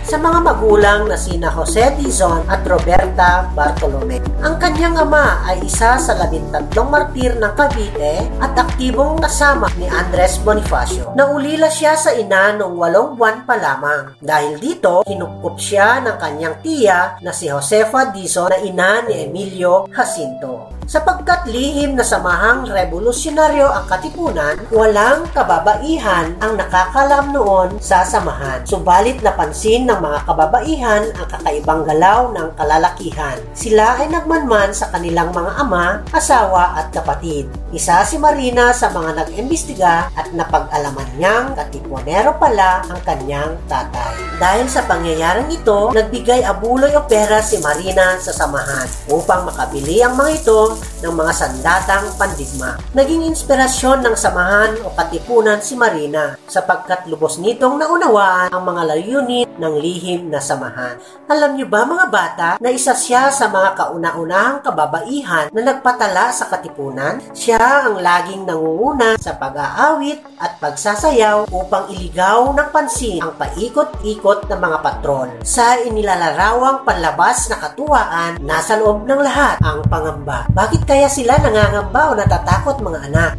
sa 0.02 0.18
mga 0.18 0.40
magulang 0.42 1.06
na 1.06 1.14
sina 1.14 1.54
Jose 1.54 1.94
Dizon 2.02 2.42
at 2.50 2.66
Roberta 2.66 3.46
Bartolome. 3.54 4.18
Ang 4.42 4.58
kanyang 4.58 5.06
ama 5.06 5.46
ay 5.46 5.62
isa 5.62 6.02
sa 6.02 6.14
labintatlong 6.18 6.90
martir 6.90 7.38
ng 7.38 7.54
Cavite 7.54 8.26
at 8.42 8.58
aktibong 8.58 9.22
kasama 9.22 9.70
ni 9.78 9.86
Andres 9.86 10.42
Bonifacio. 10.42 11.14
Naulila 11.14 11.70
siya 11.70 11.94
sa 11.94 12.16
ina 12.18 12.58
noong 12.58 12.74
walong 12.74 13.12
buwan 13.20 13.44
pa 13.44 13.60
lamang. 13.60 14.18
Dahil 14.24 14.58
dito, 14.58 15.04
kinupkup 15.04 15.60
siya 15.60 16.00
ng 16.02 16.16
kanyang 16.18 16.56
tiya 16.64 17.20
na 17.20 17.35
si 17.36 17.52
Josefa 17.52 18.16
Dizon 18.16 18.50
na 18.50 18.58
ina 18.64 19.02
ni 19.04 19.24
Emilio 19.28 19.88
Jacinto. 19.92 20.75
Sapagkat 20.86 21.50
lihim 21.50 21.98
na 21.98 22.06
samahang 22.06 22.70
revolusyonaryo 22.70 23.66
ang 23.66 23.90
katipunan, 23.90 24.54
walang 24.70 25.26
kababaihan 25.34 26.38
ang 26.38 26.54
nakakalam 26.62 27.34
noon 27.34 27.82
sa 27.82 28.06
samahan. 28.06 28.62
Subalit 28.70 29.18
napansin 29.26 29.90
ng 29.90 29.98
mga 29.98 30.30
kababaihan 30.30 31.10
ang 31.18 31.26
kakaibang 31.26 31.82
galaw 31.90 32.30
ng 32.38 32.54
kalalakihan. 32.54 33.42
Sila 33.58 33.98
ay 33.98 34.14
nagmanman 34.14 34.78
sa 34.78 34.94
kanilang 34.94 35.34
mga 35.34 35.52
ama, 35.58 36.06
asawa 36.14 36.78
at 36.78 36.94
kapatid. 36.94 37.50
Isa 37.74 38.06
si 38.06 38.22
Marina 38.22 38.70
sa 38.70 38.94
mga 38.94 39.26
nag-imbestiga 39.26 40.14
at 40.14 40.32
napag-alaman 40.38 41.10
niyang 41.18 41.58
katipunero 41.58 42.38
pala 42.38 42.86
ang 42.86 43.02
kanyang 43.02 43.58
tatay. 43.66 44.38
Dahil 44.38 44.68
sa 44.70 44.86
pangyayaring 44.86 45.50
ito, 45.50 45.96
nagbigay 45.96 46.46
abuloy 46.46 46.94
o 46.94 47.04
pera 47.10 47.42
si 47.42 47.58
Marina 47.60 48.20
sa 48.22 48.32
samahan 48.36 48.88
upang 49.10 49.48
makabili 49.50 50.04
ang 50.04 50.14
mga 50.14 50.32
ito 50.44 50.75
ng 51.04 51.14
mga 51.14 51.34
sandatang 51.34 52.06
pandigma. 52.16 52.80
Naging 52.96 53.28
inspirasyon 53.30 54.02
ng 54.06 54.16
samahan 54.16 54.78
o 54.84 54.92
katipunan 54.96 55.60
si 55.60 55.78
Marina 55.78 56.40
sapagkat 56.48 57.06
lubos 57.12 57.38
nitong 57.38 57.82
naunawaan 57.82 58.54
ang 58.54 58.64
mga 58.64 58.82
layunin 58.96 59.48
ng 59.56 59.74
lihim 59.80 60.28
na 60.32 60.40
samahan. 60.40 61.00
Alam 61.28 61.56
niyo 61.56 61.68
ba 61.68 61.88
mga 61.88 62.06
bata 62.12 62.50
na 62.60 62.70
isa 62.72 62.94
siya 62.96 63.32
sa 63.32 63.48
mga 63.48 63.76
kauna-unahang 63.80 64.60
kababaihan 64.64 65.50
na 65.52 65.62
nagpatala 65.62 66.32
sa 66.32 66.48
katipunan? 66.52 67.20
Siya 67.32 67.88
ang 67.88 68.00
laging 68.00 68.48
nangunguna 68.48 69.18
sa 69.20 69.36
pag-aawit 69.36 70.22
at 70.40 70.60
pagsasayaw 70.60 71.50
upang 71.52 71.90
iligaw 71.92 72.52
ng 72.52 72.70
pansin 72.72 73.24
ang 73.24 73.34
paikot-ikot 73.40 74.48
ng 74.52 74.60
mga 74.60 74.78
patrol. 74.84 75.30
Sa 75.42 75.80
inilalarawang 75.80 76.84
panlabas 76.84 77.48
na 77.48 77.58
katuwaan, 77.60 78.40
nasa 78.44 78.78
loob 78.80 79.08
ng 79.08 79.22
lahat 79.24 79.58
ang 79.64 79.82
pangamba. 79.88 80.48
Bakit 80.66 80.82
kaya 80.90 81.06
sila 81.06 81.38
nangangamba 81.38 82.10
o 82.10 82.18
natatakot 82.18 82.82
mga 82.82 83.14
anak? 83.14 83.38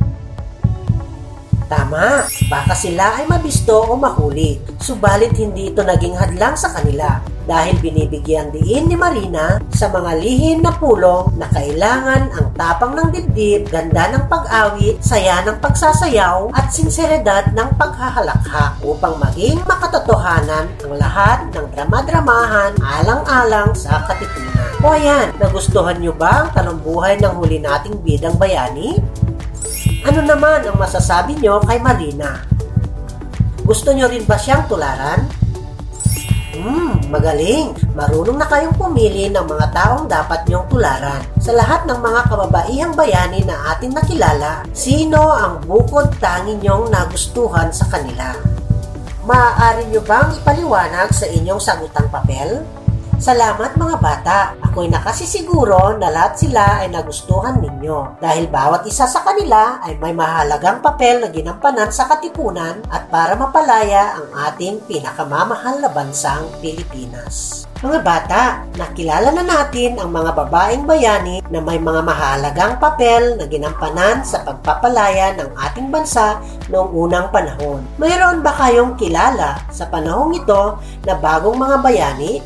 Tama, 1.67 2.23
baka 2.47 2.71
sila 2.71 3.19
ay 3.19 3.27
mabisto 3.27 3.83
o 3.83 3.99
mahuli, 3.99 4.63
subalit 4.79 5.35
hindi 5.35 5.75
ito 5.75 5.83
naging 5.83 6.15
hadlang 6.15 6.55
sa 6.55 6.71
kanila 6.71 7.19
dahil 7.51 7.83
binibigyan 7.83 8.55
diin 8.55 8.87
ni 8.87 8.95
Marina 8.95 9.59
sa 9.75 9.91
mga 9.91 10.23
lihim 10.23 10.63
na 10.63 10.71
pulong 10.79 11.35
na 11.35 11.51
kailangan 11.51 12.31
ang 12.31 12.55
tapang 12.55 12.95
ng 12.95 13.11
dibdib, 13.11 13.75
ganda 13.75 14.07
ng 14.15 14.31
pag-awit, 14.31 15.03
saya 15.03 15.43
ng 15.43 15.59
pagsasayaw 15.59 16.55
at 16.55 16.71
sinseridad 16.71 17.51
ng 17.59 17.75
paghahalakha 17.75 18.79
upang 18.87 19.19
maging 19.19 19.59
makatotohanan 19.67 20.71
ang 20.79 20.95
lahat 20.95 21.43
ng 21.51 21.67
drama-dramahan 21.75 22.71
alang-alang 22.79 23.75
sa 23.75 24.07
katipunan. 24.07 24.56
O 24.85 24.93
ayan, 24.93 25.33
nagustuhan 25.41 25.97
nyo 26.05 26.13
ba 26.13 26.45
ang 26.45 26.49
talumbuhay 26.53 27.17
ng 27.17 27.33
huli 27.41 27.57
nating 27.65 27.97
bidang 28.05 28.37
bayani? 28.37 29.01
Ano 30.05 30.21
naman 30.21 30.69
ang 30.69 30.77
masasabi 30.77 31.33
nyo 31.41 31.65
kay 31.65 31.81
Marina? 31.81 32.45
Gusto 33.65 33.97
nyo 33.97 34.05
rin 34.05 34.29
ba 34.29 34.37
siyang 34.37 34.69
tularan? 34.69 35.25
Hmm, 36.57 37.09
magaling. 37.09 37.73
Marunong 37.97 38.37
na 38.37 38.45
kayong 38.45 38.77
pumili 38.77 39.33
ng 39.33 39.49
mga 39.49 39.67
taong 39.73 40.05
dapat 40.13 40.45
niyong 40.45 40.69
tularan. 40.69 41.25
Sa 41.41 41.57
lahat 41.57 41.89
ng 41.89 41.97
mga 41.97 42.21
kababaihang 42.29 42.93
bayani 42.93 43.49
na 43.49 43.73
atin 43.73 43.97
nakilala, 43.97 44.61
sino 44.77 45.33
ang 45.33 45.65
bukod 45.65 46.13
tangi 46.21 46.53
niyong 46.61 46.93
nagustuhan 46.93 47.73
sa 47.73 47.89
kanila? 47.89 48.37
Maaari 49.25 49.89
niyo 49.89 50.05
bang 50.05 50.37
ipaliwanag 50.37 51.11
sa 51.17 51.25
inyong 51.25 51.59
sagutang 51.59 52.13
papel? 52.13 52.61
Salamat 53.17 53.81
mga 53.81 53.97
bata. 53.97 54.39
Ako'y 54.61 54.93
nakasisiguro 54.93 55.97
na 55.97 56.13
lahat 56.13 56.37
sila 56.37 56.85
ay 56.85 56.93
nagustuhan 56.93 57.57
ninyo 57.65 58.21
dahil 58.21 58.45
bawat 58.45 58.85
isa 58.85 59.09
sa 59.09 59.25
kanila 59.25 59.81
ay 59.81 59.97
may 59.97 60.13
mahalagang 60.13 60.85
papel 60.85 61.25
na 61.25 61.33
ginampanan 61.33 61.89
sa 61.89 62.05
katipunan 62.13 62.85
at 62.93 63.09
para 63.09 63.33
mapalaya 63.33 64.21
ang 64.21 64.29
ating 64.53 64.85
pinakamamahal 64.85 65.81
na 65.81 65.89
bansang 65.89 66.45
Pilipinas. 66.61 67.65
Mga 67.81 68.01
bata, 68.05 68.43
nakilala 68.77 69.33
na 69.33 69.45
natin 69.45 69.97
ang 69.97 70.13
mga 70.13 70.37
babaeng 70.37 70.85
bayani 70.85 71.41
na 71.49 71.65
may 71.65 71.81
mga 71.81 72.05
mahalagang 72.05 72.77
papel 72.77 73.41
na 73.41 73.49
ginampanan 73.49 74.29
sa 74.29 74.45
pagpapalaya 74.45 75.33
ng 75.41 75.57
ating 75.57 75.89
bansa 75.89 76.37
noong 76.69 76.93
unang 76.93 77.33
panahon. 77.33 77.81
Mayroon 77.97 78.45
ba 78.45 78.53
kayong 78.61 78.93
kilala 79.01 79.57
sa 79.73 79.89
panahong 79.89 80.37
ito 80.37 80.77
na 81.09 81.17
bagong 81.17 81.57
mga 81.57 81.77
bayani 81.81 82.45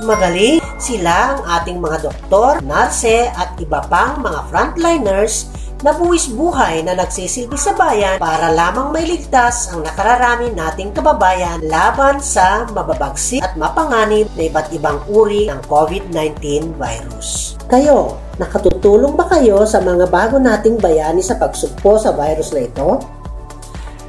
Magaling 0.00 0.62
sila 0.80 1.36
ang 1.36 1.40
ating 1.60 1.82
mga 1.82 1.98
doktor, 2.06 2.62
narse 2.64 3.28
at 3.34 3.52
iba 3.60 3.84
pang 3.90 4.22
mga 4.22 4.40
frontliners 4.48 5.50
na 5.80 5.96
buwis 5.96 6.28
buhay 6.28 6.84
na 6.84 6.92
nagsisilbi 6.92 7.56
sa 7.56 7.72
bayan 7.72 8.20
para 8.20 8.52
lamang 8.52 8.92
mailigtas 8.92 9.72
ang 9.72 9.80
nakararami 9.80 10.52
nating 10.52 10.92
kababayan 10.92 11.60
laban 11.64 12.20
sa 12.20 12.68
mababagsik 12.68 13.40
at 13.40 13.56
mapanganib 13.56 14.28
na 14.36 14.42
iba't 14.44 14.68
ibang 14.76 15.00
uri 15.08 15.48
ng 15.48 15.60
COVID-19 15.64 16.76
virus. 16.76 17.56
Kayo, 17.64 18.20
nakatutulong 18.36 19.16
ba 19.16 19.24
kayo 19.32 19.64
sa 19.64 19.80
mga 19.80 20.08
bago 20.12 20.36
nating 20.36 20.76
bayani 20.76 21.24
sa 21.24 21.40
pagsugpo 21.40 21.96
sa 21.96 22.12
virus 22.12 22.52
na 22.52 22.68
ito? 22.68 23.00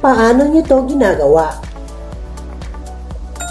Paano 0.04 0.44
niyo 0.50 0.66
to 0.66 0.76
ginagawa? 0.84 1.71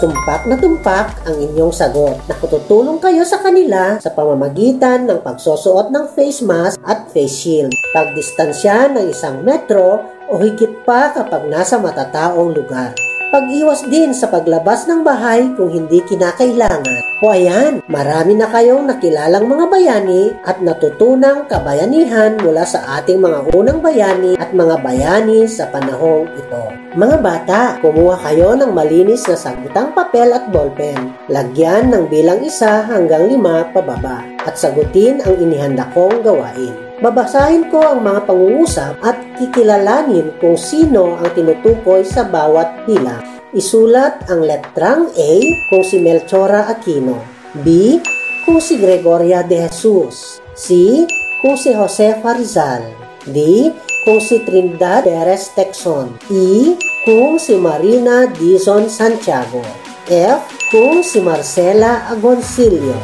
Tumpak 0.02 0.50
na 0.50 0.58
tumpak 0.58 1.14
ang 1.22 1.38
inyong 1.38 1.70
sagot. 1.70 2.18
Nakututulong 2.26 2.98
kayo 2.98 3.22
sa 3.22 3.38
kanila 3.38 4.02
sa 4.02 4.10
pamamagitan 4.10 5.06
ng 5.06 5.22
pagsusuot 5.22 5.94
ng 5.94 6.10
face 6.10 6.42
mask 6.42 6.82
at 6.82 7.06
face 7.14 7.30
shield, 7.30 7.70
pagdistansya 7.94 8.90
ng 8.90 9.06
isang 9.14 9.46
metro 9.46 10.02
o 10.26 10.42
higit 10.42 10.82
pa 10.82 11.14
kapag 11.14 11.46
nasa 11.46 11.78
matataong 11.78 12.50
lugar. 12.50 12.90
Pag-iwas 13.32 13.88
din 13.88 14.12
sa 14.12 14.28
paglabas 14.28 14.84
ng 14.84 15.00
bahay 15.08 15.48
kung 15.56 15.72
hindi 15.72 16.04
kinakailangan. 16.04 17.24
O 17.24 17.32
ayan, 17.32 17.80
marami 17.88 18.36
na 18.36 18.44
kayong 18.44 18.84
nakilalang 18.84 19.48
mga 19.48 19.72
bayani 19.72 20.36
at 20.44 20.60
natutunang 20.60 21.48
kabayanihan 21.48 22.36
mula 22.44 22.68
sa 22.68 23.00
ating 23.00 23.24
mga 23.24 23.56
unang 23.56 23.80
bayani 23.80 24.36
at 24.36 24.52
mga 24.52 24.84
bayani 24.84 25.48
sa 25.48 25.64
panahong 25.72 26.28
ito. 26.36 26.76
Mga 26.92 27.16
bata, 27.24 27.60
kumuha 27.80 28.20
kayo 28.20 28.52
ng 28.52 28.68
malinis 28.68 29.24
na 29.24 29.40
sagutang 29.40 29.96
papel 29.96 30.28
at 30.36 30.52
ballpen. 30.52 31.16
Lagyan 31.32 31.88
ng 31.88 32.12
bilang 32.12 32.44
isa 32.44 32.84
hanggang 32.84 33.32
lima 33.32 33.64
pababa 33.72 34.28
at 34.44 34.60
sagutin 34.60 35.24
ang 35.24 35.40
inihanda 35.40 35.88
kong 35.96 36.20
gawain. 36.20 36.91
Babasahin 37.02 37.66
ko 37.66 37.82
ang 37.82 38.06
mga 38.06 38.30
pangungusap 38.30 38.94
at 39.02 39.18
kikilalanin 39.34 40.38
kung 40.38 40.54
sino 40.54 41.18
ang 41.18 41.34
tinutukoy 41.34 42.06
sa 42.06 42.22
bawat 42.22 42.86
bilang. 42.86 43.18
Isulat 43.50 44.30
ang 44.30 44.46
letrang 44.46 45.10
A 45.10 45.32
kung 45.66 45.82
si 45.82 45.98
Melchora 45.98 46.70
Aquino, 46.70 47.18
B 47.58 47.98
kung 48.46 48.62
si 48.62 48.78
Gregoria 48.78 49.42
de 49.42 49.66
Jesus, 49.66 50.38
C 50.54 51.02
kung 51.42 51.58
si 51.58 51.74
Josefa 51.74 52.38
Rizal, 52.38 52.86
D 53.26 53.74
kung 54.06 54.22
si 54.22 54.38
Trinidad 54.46 55.02
Perez 55.02 55.50
Texon, 55.58 56.14
E 56.30 56.78
kung 57.02 57.34
si 57.42 57.58
Marina 57.58 58.30
Dizon 58.30 58.86
Santiago, 58.86 59.66
F 60.06 60.70
kung 60.70 61.02
si 61.02 61.18
Marcela 61.18 62.06
Agoncillo, 62.14 62.94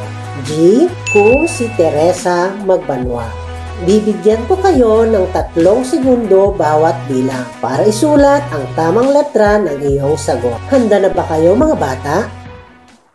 G 0.46 0.86
kung 1.10 1.50
si 1.50 1.66
Teresa 1.74 2.54
Magbanwa. 2.62 3.47
Bibigyan 3.78 4.42
ko 4.50 4.58
kayo 4.58 5.06
ng 5.06 5.30
tatlong 5.30 5.86
segundo 5.86 6.50
bawat 6.50 6.98
bilang 7.06 7.46
para 7.62 7.86
isulat 7.86 8.42
ang 8.50 8.66
tamang 8.74 9.14
letra 9.14 9.54
ng 9.62 9.78
iyong 9.78 10.18
sagot. 10.18 10.58
Handa 10.66 10.98
na 10.98 11.06
ba 11.14 11.22
kayo 11.30 11.54
mga 11.54 11.78
bata? 11.78 12.26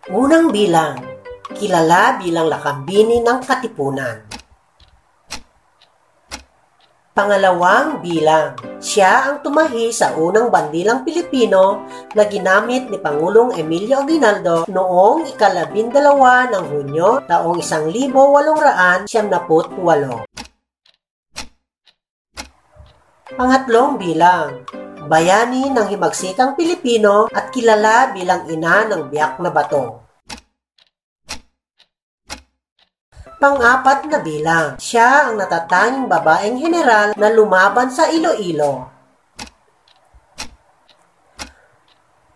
Unang 0.07 0.55
bilang, 0.55 1.03
kilala 1.51 2.15
bilang 2.15 2.47
lakambini 2.47 3.19
ng 3.19 3.43
katipunan. 3.43 4.23
Pangalawang 7.11 7.99
bilang, 7.99 8.55
siya 8.79 9.35
ang 9.35 9.43
tumahi 9.43 9.91
sa 9.91 10.15
unang 10.15 10.47
bandilang 10.47 11.03
Pilipino 11.03 11.91
na 12.15 12.23
ginamit 12.23 12.87
ni 12.87 13.03
Pangulong 13.03 13.59
Emilio 13.59 13.99
Aguinaldo 13.99 14.63
noong 14.71 15.27
ikalabindalawa 15.27 16.47
ng 16.55 16.63
Hunyo 16.71 17.19
taong 17.27 17.59
1878. 17.59 20.42
Pangatlong 23.33 23.97
bilang, 23.97 24.61
bayani 25.09 25.73
ng 25.73 25.89
himagsikang 25.89 26.53
Pilipino 26.53 27.25
at 27.33 27.49
kilala 27.49 28.13
bilang 28.13 28.45
ina 28.45 28.85
ng 28.85 29.09
biyak 29.09 29.41
na 29.41 29.49
bato. 29.49 30.05
Pang-apat 33.41 34.05
na 34.05 34.21
bilang, 34.21 34.77
siya 34.77 35.33
ang 35.33 35.41
natatanging 35.41 36.05
babaeng 36.05 36.61
general 36.61 37.17
na 37.17 37.33
lumaban 37.33 37.89
sa 37.89 38.05
Iloilo. 38.13 38.92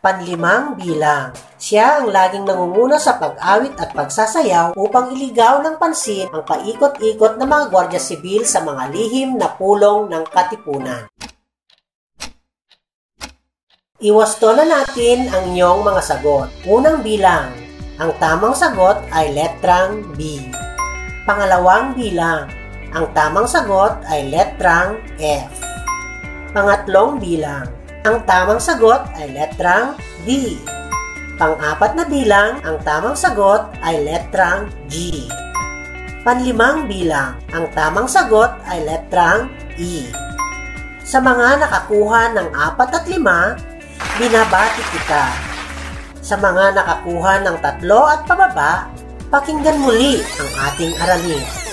Panlimang 0.07 0.79
bilang. 0.79 1.35
Siya 1.59 1.99
ang 1.99 2.07
laging 2.07 2.47
nangunguna 2.47 2.95
sa 2.95 3.19
pag-awit 3.19 3.75
at 3.75 3.91
pagsasayaw 3.91 4.79
upang 4.79 5.11
iligaw 5.11 5.59
ng 5.59 5.75
pansin 5.75 6.31
ang 6.31 6.47
paikot-ikot 6.47 7.35
ng 7.35 7.43
mga 7.43 7.65
gwardya 7.67 7.99
sibil 7.99 8.47
sa 8.47 8.63
mga 8.63 8.87
lihim 8.95 9.35
na 9.35 9.51
pulong 9.51 10.07
ng 10.07 10.23
katipunan. 10.31 11.11
Iwasto 13.99 14.55
na 14.55 14.63
natin 14.63 15.27
ang 15.27 15.51
inyong 15.51 15.83
mga 15.83 15.99
sagot. 15.99 16.47
Unang 16.63 17.03
bilang, 17.03 17.51
ang 17.99 18.15
tamang 18.15 18.55
sagot 18.55 19.03
ay 19.11 19.35
letrang 19.35 20.07
B. 20.15 20.39
Pangalawang 21.27 21.99
bilang, 21.99 22.47
ang 22.95 23.11
tamang 23.11 23.43
sagot 23.43 23.99
ay 24.07 24.31
letrang 24.31 25.03
F. 25.19 25.51
Pangatlong 26.55 27.19
bilang, 27.19 27.67
ang 28.07 28.23
tamang 28.23 28.55
sagot 28.55 29.03
ay 29.19 29.35
letrang 29.35 29.91
D. 30.23 30.55
Pang-apat 31.35 31.91
na 31.99 32.07
bilang, 32.07 32.63
ang 32.63 32.79
tamang 32.87 33.19
sagot 33.19 33.67
ay 33.83 33.99
letrang 33.99 34.71
G. 34.87 35.27
Panlimang 36.23 36.87
bilang, 36.87 37.35
ang 37.51 37.67
tamang 37.75 38.07
sagot 38.07 38.55
ay 38.63 38.79
letrang 38.87 39.51
E. 39.75 40.07
Sa 41.03 41.19
mga 41.19 41.67
nakakuha 41.67 42.31
ng 42.31 42.47
apat 42.55 42.89
at 42.95 43.05
lima, 43.11 43.59
binabati 44.15 44.83
kita. 44.95 45.25
Sa 46.23 46.39
mga 46.39 46.79
nakakuha 46.79 47.43
ng 47.43 47.59
tatlo 47.59 48.07
at 48.07 48.23
pababa, 48.23 48.87
pakinggan 49.27 49.83
muli 49.83 50.23
ang 50.23 50.49
ating 50.71 50.95
aralin. 51.03 51.66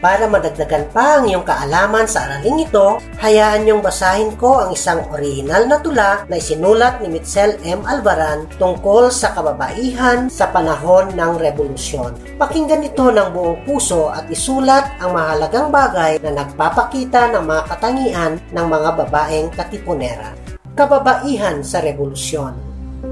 Para 0.00 0.24
madagdagan 0.24 0.88
pa 0.96 1.20
ang 1.20 1.28
iyong 1.28 1.44
kaalaman 1.44 2.08
sa 2.08 2.24
araling 2.24 2.64
ito, 2.64 2.96
hayaan 3.20 3.68
niyong 3.68 3.84
basahin 3.84 4.32
ko 4.40 4.64
ang 4.64 4.72
isang 4.72 5.04
orihinal 5.12 5.68
na 5.68 5.76
tula 5.76 6.24
na 6.24 6.40
isinulat 6.40 7.04
ni 7.04 7.12
Mitchell 7.12 7.60
M. 7.60 7.84
Alvaran 7.84 8.48
tungkol 8.56 9.12
sa 9.12 9.36
kababaihan 9.36 10.32
sa 10.32 10.48
panahon 10.48 11.12
ng 11.12 11.32
revolusyon. 11.36 12.16
Pakinggan 12.40 12.88
ito 12.88 13.12
ng 13.12 13.28
buong 13.28 13.60
puso 13.68 14.08
at 14.08 14.24
isulat 14.32 14.88
ang 15.04 15.12
mahalagang 15.12 15.68
bagay 15.68 16.16
na 16.24 16.32
nagpapakita 16.32 17.36
ng 17.36 17.44
mga 17.44 17.62
katangian 17.68 18.32
ng 18.56 18.66
mga 18.72 18.90
babaeng 19.04 19.52
katipunera. 19.52 20.32
Kababaihan 20.72 21.60
sa 21.60 21.84
revolusyon 21.84 22.70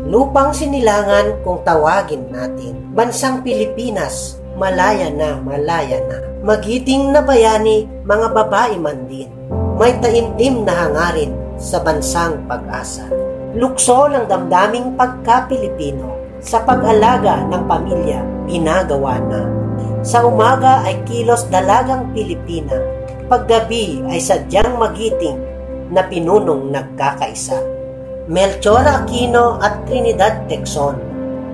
Lupang 0.08 0.52
sinilangan 0.52 1.40
kung 1.44 1.64
tawagin 1.64 2.28
natin. 2.32 2.76
Bansang 2.96 3.44
Pilipinas, 3.44 4.37
malaya 4.58 5.08
na, 5.14 5.38
malaya 5.38 6.02
na. 6.10 6.18
Magiting 6.42 7.14
na 7.14 7.22
bayani, 7.22 7.86
mga 8.02 8.34
babae 8.34 8.74
man 8.76 9.06
din. 9.06 9.30
May 9.78 9.94
taimtim 10.02 10.66
na 10.66 10.74
hangarin 10.74 11.30
sa 11.54 11.78
bansang 11.78 12.42
pag-asa. 12.50 13.06
Lukso 13.54 14.10
ng 14.10 14.26
damdaming 14.26 14.98
pagka-Pilipino 14.98 16.18
sa 16.42 16.62
pag-alaga 16.66 17.46
ng 17.46 17.62
pamilya, 17.70 18.20
ginagawa 18.50 19.22
na. 19.22 19.46
Sa 20.02 20.26
umaga 20.26 20.82
ay 20.86 21.02
kilos 21.06 21.46
dalagang 21.50 22.10
Pilipina, 22.10 22.74
paggabi 23.30 24.02
ay 24.10 24.18
sadyang 24.18 24.78
magiting 24.78 25.38
na 25.90 26.06
pinunong 26.06 26.70
nagkakaisa. 26.70 27.58
Melchor 28.28 28.84
Aquino 28.84 29.56
at 29.58 29.88
Trinidad 29.88 30.44
Texon, 30.46 31.00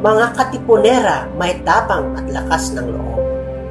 mga 0.05 0.37
katipunera 0.37 1.33
may 1.40 1.64
tapang 1.64 2.12
at 2.12 2.29
lakas 2.29 2.77
ng 2.77 2.93
loob. 2.93 3.25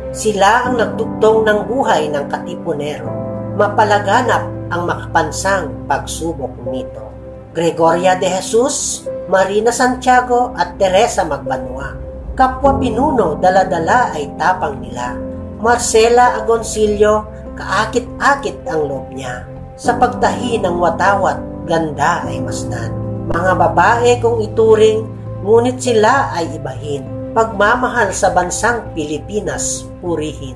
Sila 0.10 0.66
ang 0.66 0.82
nagdugtong 0.82 1.46
ng 1.46 1.60
buhay 1.70 2.10
ng 2.10 2.26
katipunero. 2.26 3.06
Mapalaganap 3.54 4.74
ang 4.74 4.82
makapansang 4.90 5.86
pagsubok 5.86 6.58
nito. 6.66 7.06
Gregoria 7.54 8.18
de 8.18 8.34
Jesus, 8.34 9.06
Marina 9.30 9.70
Santiago 9.70 10.58
at 10.58 10.74
Teresa 10.82 11.22
Magbanwa. 11.22 12.02
Kapwa 12.34 12.82
pinuno 12.82 13.38
dala-dala 13.38 14.18
ay 14.18 14.34
tapang 14.34 14.82
nila. 14.82 15.14
Marcela 15.62 16.42
Agoncillo, 16.42 17.30
kaakit-akit 17.54 18.66
ang 18.66 18.90
loob 18.90 19.14
niya. 19.14 19.46
Sa 19.78 20.02
pagtahi 20.02 20.58
ng 20.66 20.82
watawat, 20.82 21.38
ganda 21.70 22.26
ay 22.26 22.42
masdan. 22.42 22.90
Mga 23.30 23.54
babae 23.54 24.18
kung 24.18 24.42
ituring, 24.42 25.23
ngunit 25.44 25.78
sila 25.78 26.32
ay 26.32 26.56
ibahin 26.56 27.04
pagmamahal 27.36 28.16
sa 28.16 28.32
bansang 28.32 28.96
Pilipinas 28.96 29.84
purihin. 30.00 30.56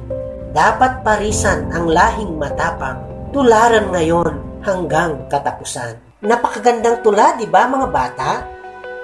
Dapat 0.55 1.03
parisan 1.03 1.69
ang 1.75 1.91
lahing 1.91 2.39
matapang, 2.39 3.03
tularan 3.35 3.91
ngayon 3.91 4.63
hanggang 4.63 5.27
katapusan. 5.27 5.99
Napakagandang 6.23 7.03
tula, 7.03 7.35
di 7.35 7.45
ba 7.45 7.67
mga 7.67 7.87
bata? 7.91 8.31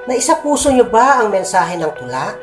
Naisa 0.08 0.40
puso 0.40 0.72
niyo 0.72 0.88
ba 0.88 1.22
ang 1.22 1.30
mensahe 1.30 1.78
ng 1.78 1.94
tula? 2.00 2.34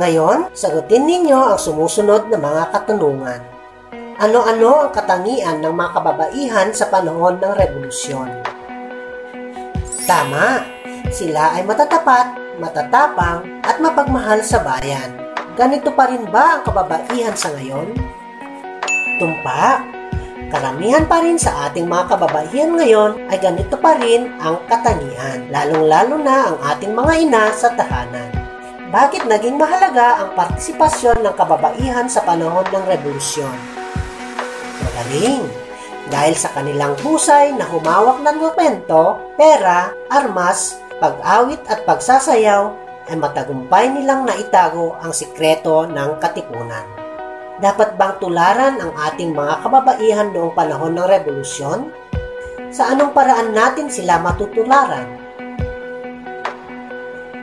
Ngayon, 0.00 0.54
sagutin 0.56 1.06
ninyo 1.06 1.54
ang 1.54 1.60
sumusunod 1.60 2.30
na 2.30 2.38
mga 2.40 2.72
katanungan. 2.72 3.40
Ano-ano 4.20 4.86
ang 4.86 4.90
katangian 4.94 5.64
ng 5.64 5.74
mga 5.74 5.90
kababaihan 5.96 6.68
sa 6.70 6.86
panahon 6.88 7.40
ng 7.40 7.52
revolusyon? 7.56 8.28
Tama, 10.04 10.79
sila 11.10 11.58
ay 11.58 11.66
matatapat 11.66 12.50
matatapang 12.60 13.64
at 13.64 13.80
mapagmahal 13.80 14.44
sa 14.44 14.60
bayan. 14.60 15.16
Ganito 15.56 15.90
pa 15.96 16.06
rin 16.12 16.28
ba 16.28 16.60
ang 16.60 16.62
kababaihan 16.62 17.34
sa 17.34 17.50
ngayon? 17.56 17.96
Tumpa, 19.18 19.82
karamihan 20.52 21.04
pa 21.08 21.24
rin 21.24 21.40
sa 21.40 21.68
ating 21.68 21.88
mga 21.88 22.14
kababaihan 22.14 22.72
ngayon 22.76 23.28
ay 23.32 23.40
ganito 23.40 23.76
pa 23.80 23.96
rin 23.98 24.30
ang 24.38 24.60
katangian, 24.68 25.48
lalong-lalo 25.48 26.16
na 26.20 26.52
ang 26.52 26.58
ating 26.76 26.92
mga 26.92 27.12
ina 27.26 27.44
sa 27.56 27.72
tahanan. 27.74 28.30
Bakit 28.90 29.26
naging 29.26 29.54
mahalaga 29.54 30.24
ang 30.24 30.30
partisipasyon 30.34 31.22
ng 31.22 31.34
kababaihan 31.38 32.10
sa 32.10 32.26
panahon 32.26 32.66
ng 32.70 32.84
revolusyon? 32.86 33.54
Magaling! 34.82 35.46
Dahil 36.10 36.34
sa 36.34 36.50
kanilang 36.50 36.98
husay 37.06 37.54
na 37.54 37.70
humawak 37.70 38.18
ng 38.18 38.36
dokumento, 38.42 39.30
pera, 39.38 39.94
armas, 40.10 40.82
pag-awit 41.00 41.64
at 41.66 41.82
pagsasayaw 41.88 42.62
ay 43.08 43.16
matagumpay 43.16 43.90
nilang 43.90 44.28
naitago 44.28 44.94
ang 45.00 45.10
sikreto 45.10 45.88
ng 45.88 46.20
katipunan. 46.20 46.84
Dapat 47.60 47.96
bang 47.96 48.14
tularan 48.20 48.80
ang 48.80 48.92
ating 48.94 49.32
mga 49.32 49.64
kababaihan 49.64 50.28
noong 50.32 50.52
panahon 50.52 50.96
ng 50.96 51.08
revolusyon? 51.08 51.90
Sa 52.70 52.92
anong 52.94 53.10
paraan 53.16 53.50
natin 53.50 53.90
sila 53.90 54.22
matutularan? 54.22 55.18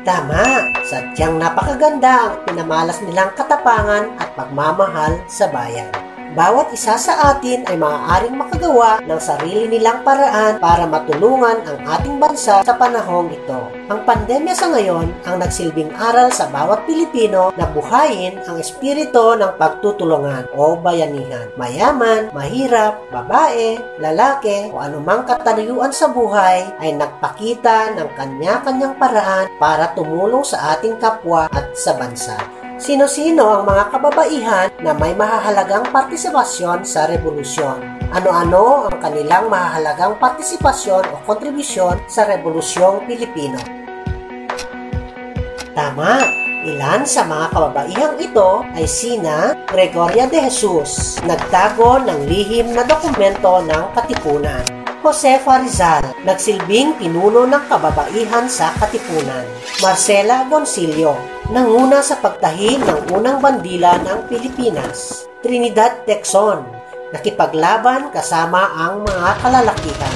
Tama, 0.07 0.71
sadyang 0.87 1.35
napakaganda 1.35 2.31
ang 2.31 2.35
pinamalas 2.47 3.03
nilang 3.03 3.35
katapangan 3.35 4.15
at 4.23 4.31
pagmamahal 4.39 5.19
sa 5.27 5.51
bayan. 5.51 6.06
Bawat 6.35 6.75
isa 6.75 6.99
sa 6.99 7.31
atin 7.31 7.63
ay 7.71 7.79
maaaring 7.79 8.35
makagawa 8.35 8.99
ng 9.05 9.21
sarili 9.21 9.71
nilang 9.71 10.03
paraan 10.03 10.59
para 10.59 10.83
matulungan 10.83 11.63
ang 11.63 11.79
ating 11.87 12.19
bansa 12.19 12.65
sa 12.67 12.73
panahong 12.75 13.31
ito. 13.31 13.71
Ang 13.87 14.03
pandemya 14.03 14.51
sa 14.51 14.67
ngayon 14.67 15.07
ang 15.23 15.39
nagsilbing 15.39 15.95
aral 15.95 16.27
sa 16.35 16.51
bawat 16.51 16.83
Pilipino 16.83 17.55
na 17.55 17.71
buhayin 17.71 18.43
ang 18.43 18.59
espiritu 18.59 19.39
ng 19.39 19.55
pagtutulungan 19.55 20.51
o 20.51 20.75
bayanihan. 20.75 21.47
Mayaman, 21.55 22.27
mahirap, 22.35 22.99
babae, 23.07 23.79
lalaki 24.03 24.67
o 24.75 24.83
anumang 24.83 25.23
katanayuan 25.23 25.95
sa 25.95 26.11
buhay 26.11 26.67
ay 26.83 26.91
nagpakita 26.99 27.95
ng 27.95 28.09
kanya-kanyang 28.19 28.99
paraan 28.99 29.47
para 29.55 29.95
tumulong 29.95 30.43
sa 30.43 30.75
ating 30.75 30.99
kapwa 30.99 31.47
at 31.55 31.71
sa 31.71 31.95
bansa. 31.95 32.35
Sino-sino 32.77 33.41
ang 33.49 33.65
mga 33.65 33.89
kababaihan 33.89 34.69
na 34.85 34.93
may 34.93 35.17
mahahalagang 35.17 35.89
partisipasyon 35.89 36.85
sa 36.85 37.09
revolusyon? 37.09 37.81
Ano-ano 38.13 38.85
ang 38.85 39.01
kanilang 39.01 39.49
mahahalagang 39.49 40.21
partisipasyon 40.21 41.09
o 41.09 41.17
kontribusyon 41.25 41.97
sa 42.05 42.29
Revolusyong 42.29 43.09
Pilipino? 43.09 43.57
Tama! 45.73 46.21
Ilan 46.69 47.01
sa 47.09 47.25
mga 47.25 47.49
kababaihang 47.57 48.15
ito 48.21 48.61
ay 48.77 48.85
sina 48.85 49.57
Gregoria 49.65 50.29
de 50.29 50.45
Jesus, 50.45 51.17
nagtago 51.25 51.97
ng 52.05 52.29
lihim 52.29 52.77
na 52.77 52.85
dokumento 52.85 53.57
ng 53.65 53.83
Katipunan. 53.97 54.76
Josefa 55.07 55.63
Rizal, 55.63 56.03
nagsilbing 56.27 56.99
pinuno 56.99 57.47
ng 57.47 57.71
kababaihan 57.71 58.43
sa 58.51 58.75
Katipunan. 58.75 59.47
Marcela 59.79 60.43
Goncillo, 60.51 61.15
nanguna 61.47 62.03
sa 62.03 62.19
pagtahi 62.19 62.75
ng 62.75 63.15
unang 63.15 63.39
bandila 63.39 64.03
ng 64.03 64.27
Pilipinas. 64.27 65.23
Trinidad 65.39 66.03
Texon, 66.03 66.67
nakipaglaban 67.15 68.11
kasama 68.11 68.67
ang 68.75 69.07
mga 69.07 69.29
kalalakihan. 69.39 70.15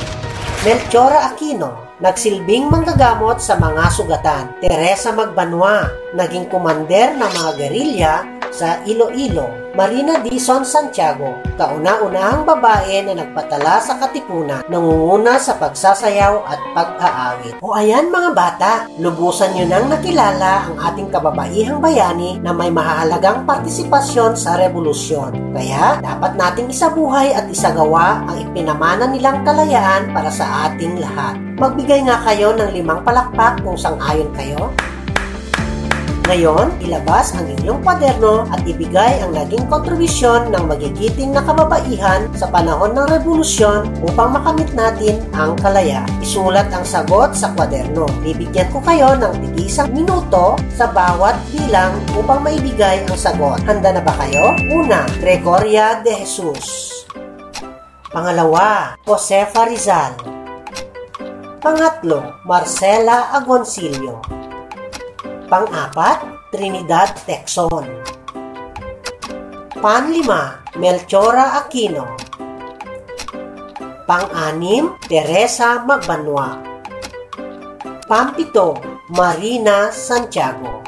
Melchora 0.67 1.31
Aquino, 1.31 1.95
nagsilbing 2.03 2.67
manggagamot 2.67 3.39
sa 3.39 3.55
mga 3.55 3.95
sugatan. 3.95 4.59
Teresa 4.59 5.15
Magbanwa, 5.15 5.87
naging 6.19 6.51
kumander 6.51 7.15
ng 7.15 7.31
mga 7.31 7.51
gerilya 7.55 8.13
sa 8.51 8.83
Iloilo, 8.83 9.71
Marina 9.71 10.19
Dizon 10.19 10.67
Santiago, 10.67 11.39
kauna-unahang 11.55 12.43
babae 12.43 13.07
na 13.07 13.23
nagpatala 13.23 13.79
sa 13.79 13.95
katipunan, 14.03 14.67
nangunguna 14.67 15.39
sa 15.39 15.55
pagsasayaw 15.55 16.43
at 16.43 16.59
pag-aawit. 16.75 17.55
O 17.63 17.71
ayan 17.71 18.11
mga 18.11 18.31
bata, 18.35 18.71
lubusan 18.99 19.55
nyo 19.55 19.65
nang 19.71 19.87
nakilala 19.87 20.67
ang 20.67 20.75
ating 20.91 21.07
kababaihang 21.07 21.79
bayani 21.79 22.35
na 22.43 22.51
may 22.51 22.67
mahalagang 22.67 23.47
partisipasyon 23.47 24.35
sa 24.35 24.59
revolusyon. 24.59 25.55
Kaya 25.55 26.03
dapat 26.03 26.35
nating 26.35 26.67
isabuhay 26.67 27.31
at 27.31 27.47
isagawa 27.47 28.27
ang 28.27 28.43
ipinamana 28.43 29.07
nilang 29.07 29.47
kalayaan 29.47 30.11
para 30.11 30.27
sa 30.27 30.67
ating 30.67 30.99
lahat. 30.99 31.39
Magbigay 31.55 32.03
nga 32.11 32.19
kayo 32.27 32.51
ng 32.57 32.75
limang 32.75 33.07
palakpak 33.07 33.63
kung 33.63 33.79
sang-ayon 33.79 34.27
kayo. 34.35 34.67
Ngayon, 36.29 36.77
ilabas 36.85 37.33
ang 37.33 37.49
inyong 37.49 37.81
kwaderno 37.81 38.45
at 38.53 38.61
ibigay 38.69 39.25
ang 39.25 39.33
naging 39.33 39.65
kontribusyon 39.65 40.53
ng 40.53 40.69
magigiting 40.69 41.33
na 41.33 41.41
kababaihan 41.41 42.29
sa 42.37 42.45
panahon 42.45 42.93
ng 42.93 43.09
revolusyon 43.09 43.89
upang 44.05 44.37
makamit 44.37 44.69
natin 44.77 45.17
ang 45.33 45.57
kalaya. 45.57 46.05
Isulat 46.21 46.69
ang 46.69 46.85
sagot 46.85 47.33
sa 47.33 47.49
kwaderno. 47.57 48.05
Bibigyan 48.21 48.69
ko 48.69 48.77
kayo 48.85 49.17
ng 49.17 49.33
tigisang 49.49 49.89
minuto 49.97 50.61
sa 50.77 50.93
bawat 50.93 51.41
bilang 51.49 51.97
upang 52.13 52.45
maibigay 52.45 53.01
ang 53.01 53.17
sagot. 53.17 53.57
Handa 53.65 53.97
na 53.97 54.05
ba 54.05 54.13
kayo? 54.21 54.53
Una, 54.77 55.09
Gregoria 55.17 56.05
de 56.05 56.21
Jesus. 56.21 57.01
Pangalawa, 58.13 58.93
Josefa 59.09 59.65
Rizal. 59.65 60.13
Pangatlo, 61.57 62.45
Marcela 62.45 63.33
Agoncillo. 63.33 64.40
Pang-apat, 65.51 66.47
Trinidad 66.47 67.11
Texon. 67.27 67.83
Panlima, 69.83 70.63
Melchora 70.79 71.59
Aquino. 71.59 72.15
Pang-anim, 74.07 74.95
Teresa 75.03 75.83
Magbanwa. 75.83 76.55
Pampito, 78.07 78.79
Marina 79.11 79.91
Santiago. 79.91 80.79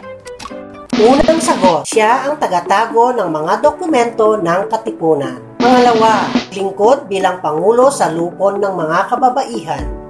Unang 0.96 1.44
sagot, 1.44 1.84
siya 1.84 2.32
ang 2.32 2.40
tagatago 2.40 3.12
ng 3.12 3.28
mga 3.28 3.60
dokumento 3.60 4.40
ng 4.40 4.72
Katipunan. 4.72 5.60
Pangalawa, 5.60 6.32
lingkod 6.56 7.12
bilang 7.12 7.44
Pangulo 7.44 7.92
sa 7.92 8.08
lupon 8.08 8.64
ng 8.64 8.72
mga 8.72 9.12
kababaihan. 9.12 10.03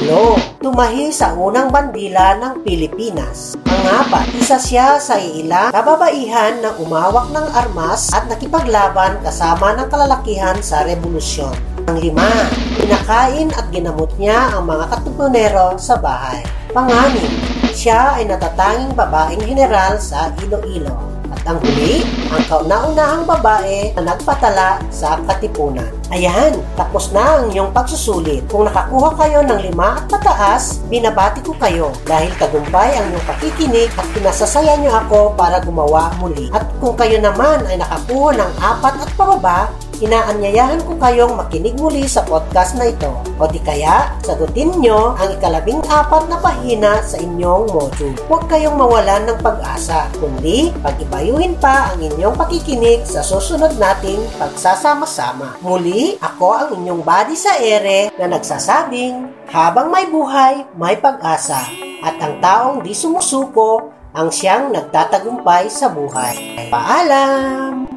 Pangatlo, 0.00 0.40
tumahi 0.64 1.12
sa 1.12 1.36
unang 1.36 1.68
bandila 1.68 2.32
ng 2.40 2.64
Pilipinas. 2.64 3.52
Pangapat, 3.68 4.32
isa 4.32 4.56
siya 4.56 4.96
sa 4.96 5.20
ilang 5.20 5.76
kababaihan 5.76 6.64
na 6.64 6.72
umawak 6.80 7.28
ng 7.28 7.44
armas 7.52 8.08
at 8.16 8.24
nakipaglaban 8.24 9.20
kasama 9.20 9.76
ng 9.76 9.92
kalalakihan 9.92 10.56
sa 10.64 10.88
revolusyon. 10.88 11.52
Ang 11.84 12.00
lima, 12.00 12.48
pinakain 12.80 13.52
at 13.52 13.68
ginamot 13.68 14.08
niya 14.16 14.56
ang 14.56 14.72
mga 14.72 14.88
katipunero 14.88 15.76
sa 15.76 16.00
bahay. 16.00 16.40
Panganim, 16.72 17.28
siya 17.76 18.16
ay 18.16 18.24
natatanging 18.24 18.96
babaeng 18.96 19.44
general 19.44 20.00
sa 20.00 20.32
Iloilo. 20.40 21.09
Ang 21.50 21.58
huli, 21.66 22.06
ang 22.30 22.46
kauna-unahang 22.46 23.26
babae 23.26 23.90
na 23.98 24.14
nagpatala 24.14 24.78
sa 24.86 25.18
katipunan. 25.26 25.90
Ayan, 26.14 26.54
tapos 26.78 27.10
na 27.10 27.42
ang 27.42 27.50
iyong 27.50 27.74
pagsusulit. 27.74 28.46
Kung 28.46 28.70
nakakuha 28.70 29.18
kayo 29.18 29.42
ng 29.42 29.58
lima 29.66 29.98
at 29.98 30.06
mataas, 30.14 30.78
binabati 30.86 31.42
ko 31.42 31.50
kayo 31.58 31.90
dahil 32.06 32.30
tagumpay 32.38 32.94
ang 32.94 33.10
iyong 33.10 33.26
pakikinig 33.26 33.90
at 33.98 34.06
pinasasaya 34.14 34.78
niyo 34.78 34.94
ako 34.94 35.34
para 35.34 35.58
gumawa 35.58 36.14
muli. 36.22 36.46
At 36.54 36.70
kung 36.78 36.94
kayo 36.94 37.18
naman 37.18 37.66
ay 37.66 37.82
nakakuha 37.82 38.30
ng 38.38 38.52
apat 38.62 38.94
at 39.02 39.10
pababa, 39.18 39.74
inaanyayahan 40.00 40.80
ko 40.88 40.96
kayong 40.96 41.36
makinig 41.36 41.76
muli 41.76 42.08
sa 42.08 42.24
podcast 42.24 42.74
na 42.80 42.88
ito. 42.88 43.12
O 43.36 43.44
di 43.46 43.60
kaya, 43.60 44.16
sagutin 44.24 44.72
nyo 44.80 45.12
ang 45.20 45.36
ikalabing 45.36 45.84
apat 45.86 46.26
na 46.32 46.40
pahina 46.40 47.04
sa 47.04 47.20
inyong 47.20 47.68
module. 47.68 48.16
Huwag 48.26 48.48
kayong 48.48 48.80
mawalan 48.80 49.28
ng 49.28 49.38
pag-asa, 49.44 50.08
kundi 50.16 50.72
pag-ibayuhin 50.80 51.56
pa 51.60 51.92
ang 51.92 52.00
inyong 52.00 52.36
pakikinig 52.36 53.04
sa 53.04 53.20
susunod 53.20 53.76
nating 53.76 54.20
pagsasama-sama. 54.40 55.60
Muli, 55.60 56.16
ako 56.24 56.48
ang 56.56 56.70
inyong 56.80 57.04
body 57.04 57.36
sa 57.36 57.60
ere 57.60 58.08
na 58.16 58.26
nagsasabing, 58.28 59.28
habang 59.52 59.92
may 59.92 60.08
buhay, 60.08 60.64
may 60.80 60.96
pag-asa. 60.96 61.60
At 62.00 62.16
ang 62.22 62.40
taong 62.40 62.76
di 62.80 62.96
sumusuko, 62.96 63.92
ang 64.16 64.32
siyang 64.32 64.74
nagtatagumpay 64.74 65.70
sa 65.70 65.92
buhay. 65.92 66.66
Paalam! 66.72 67.89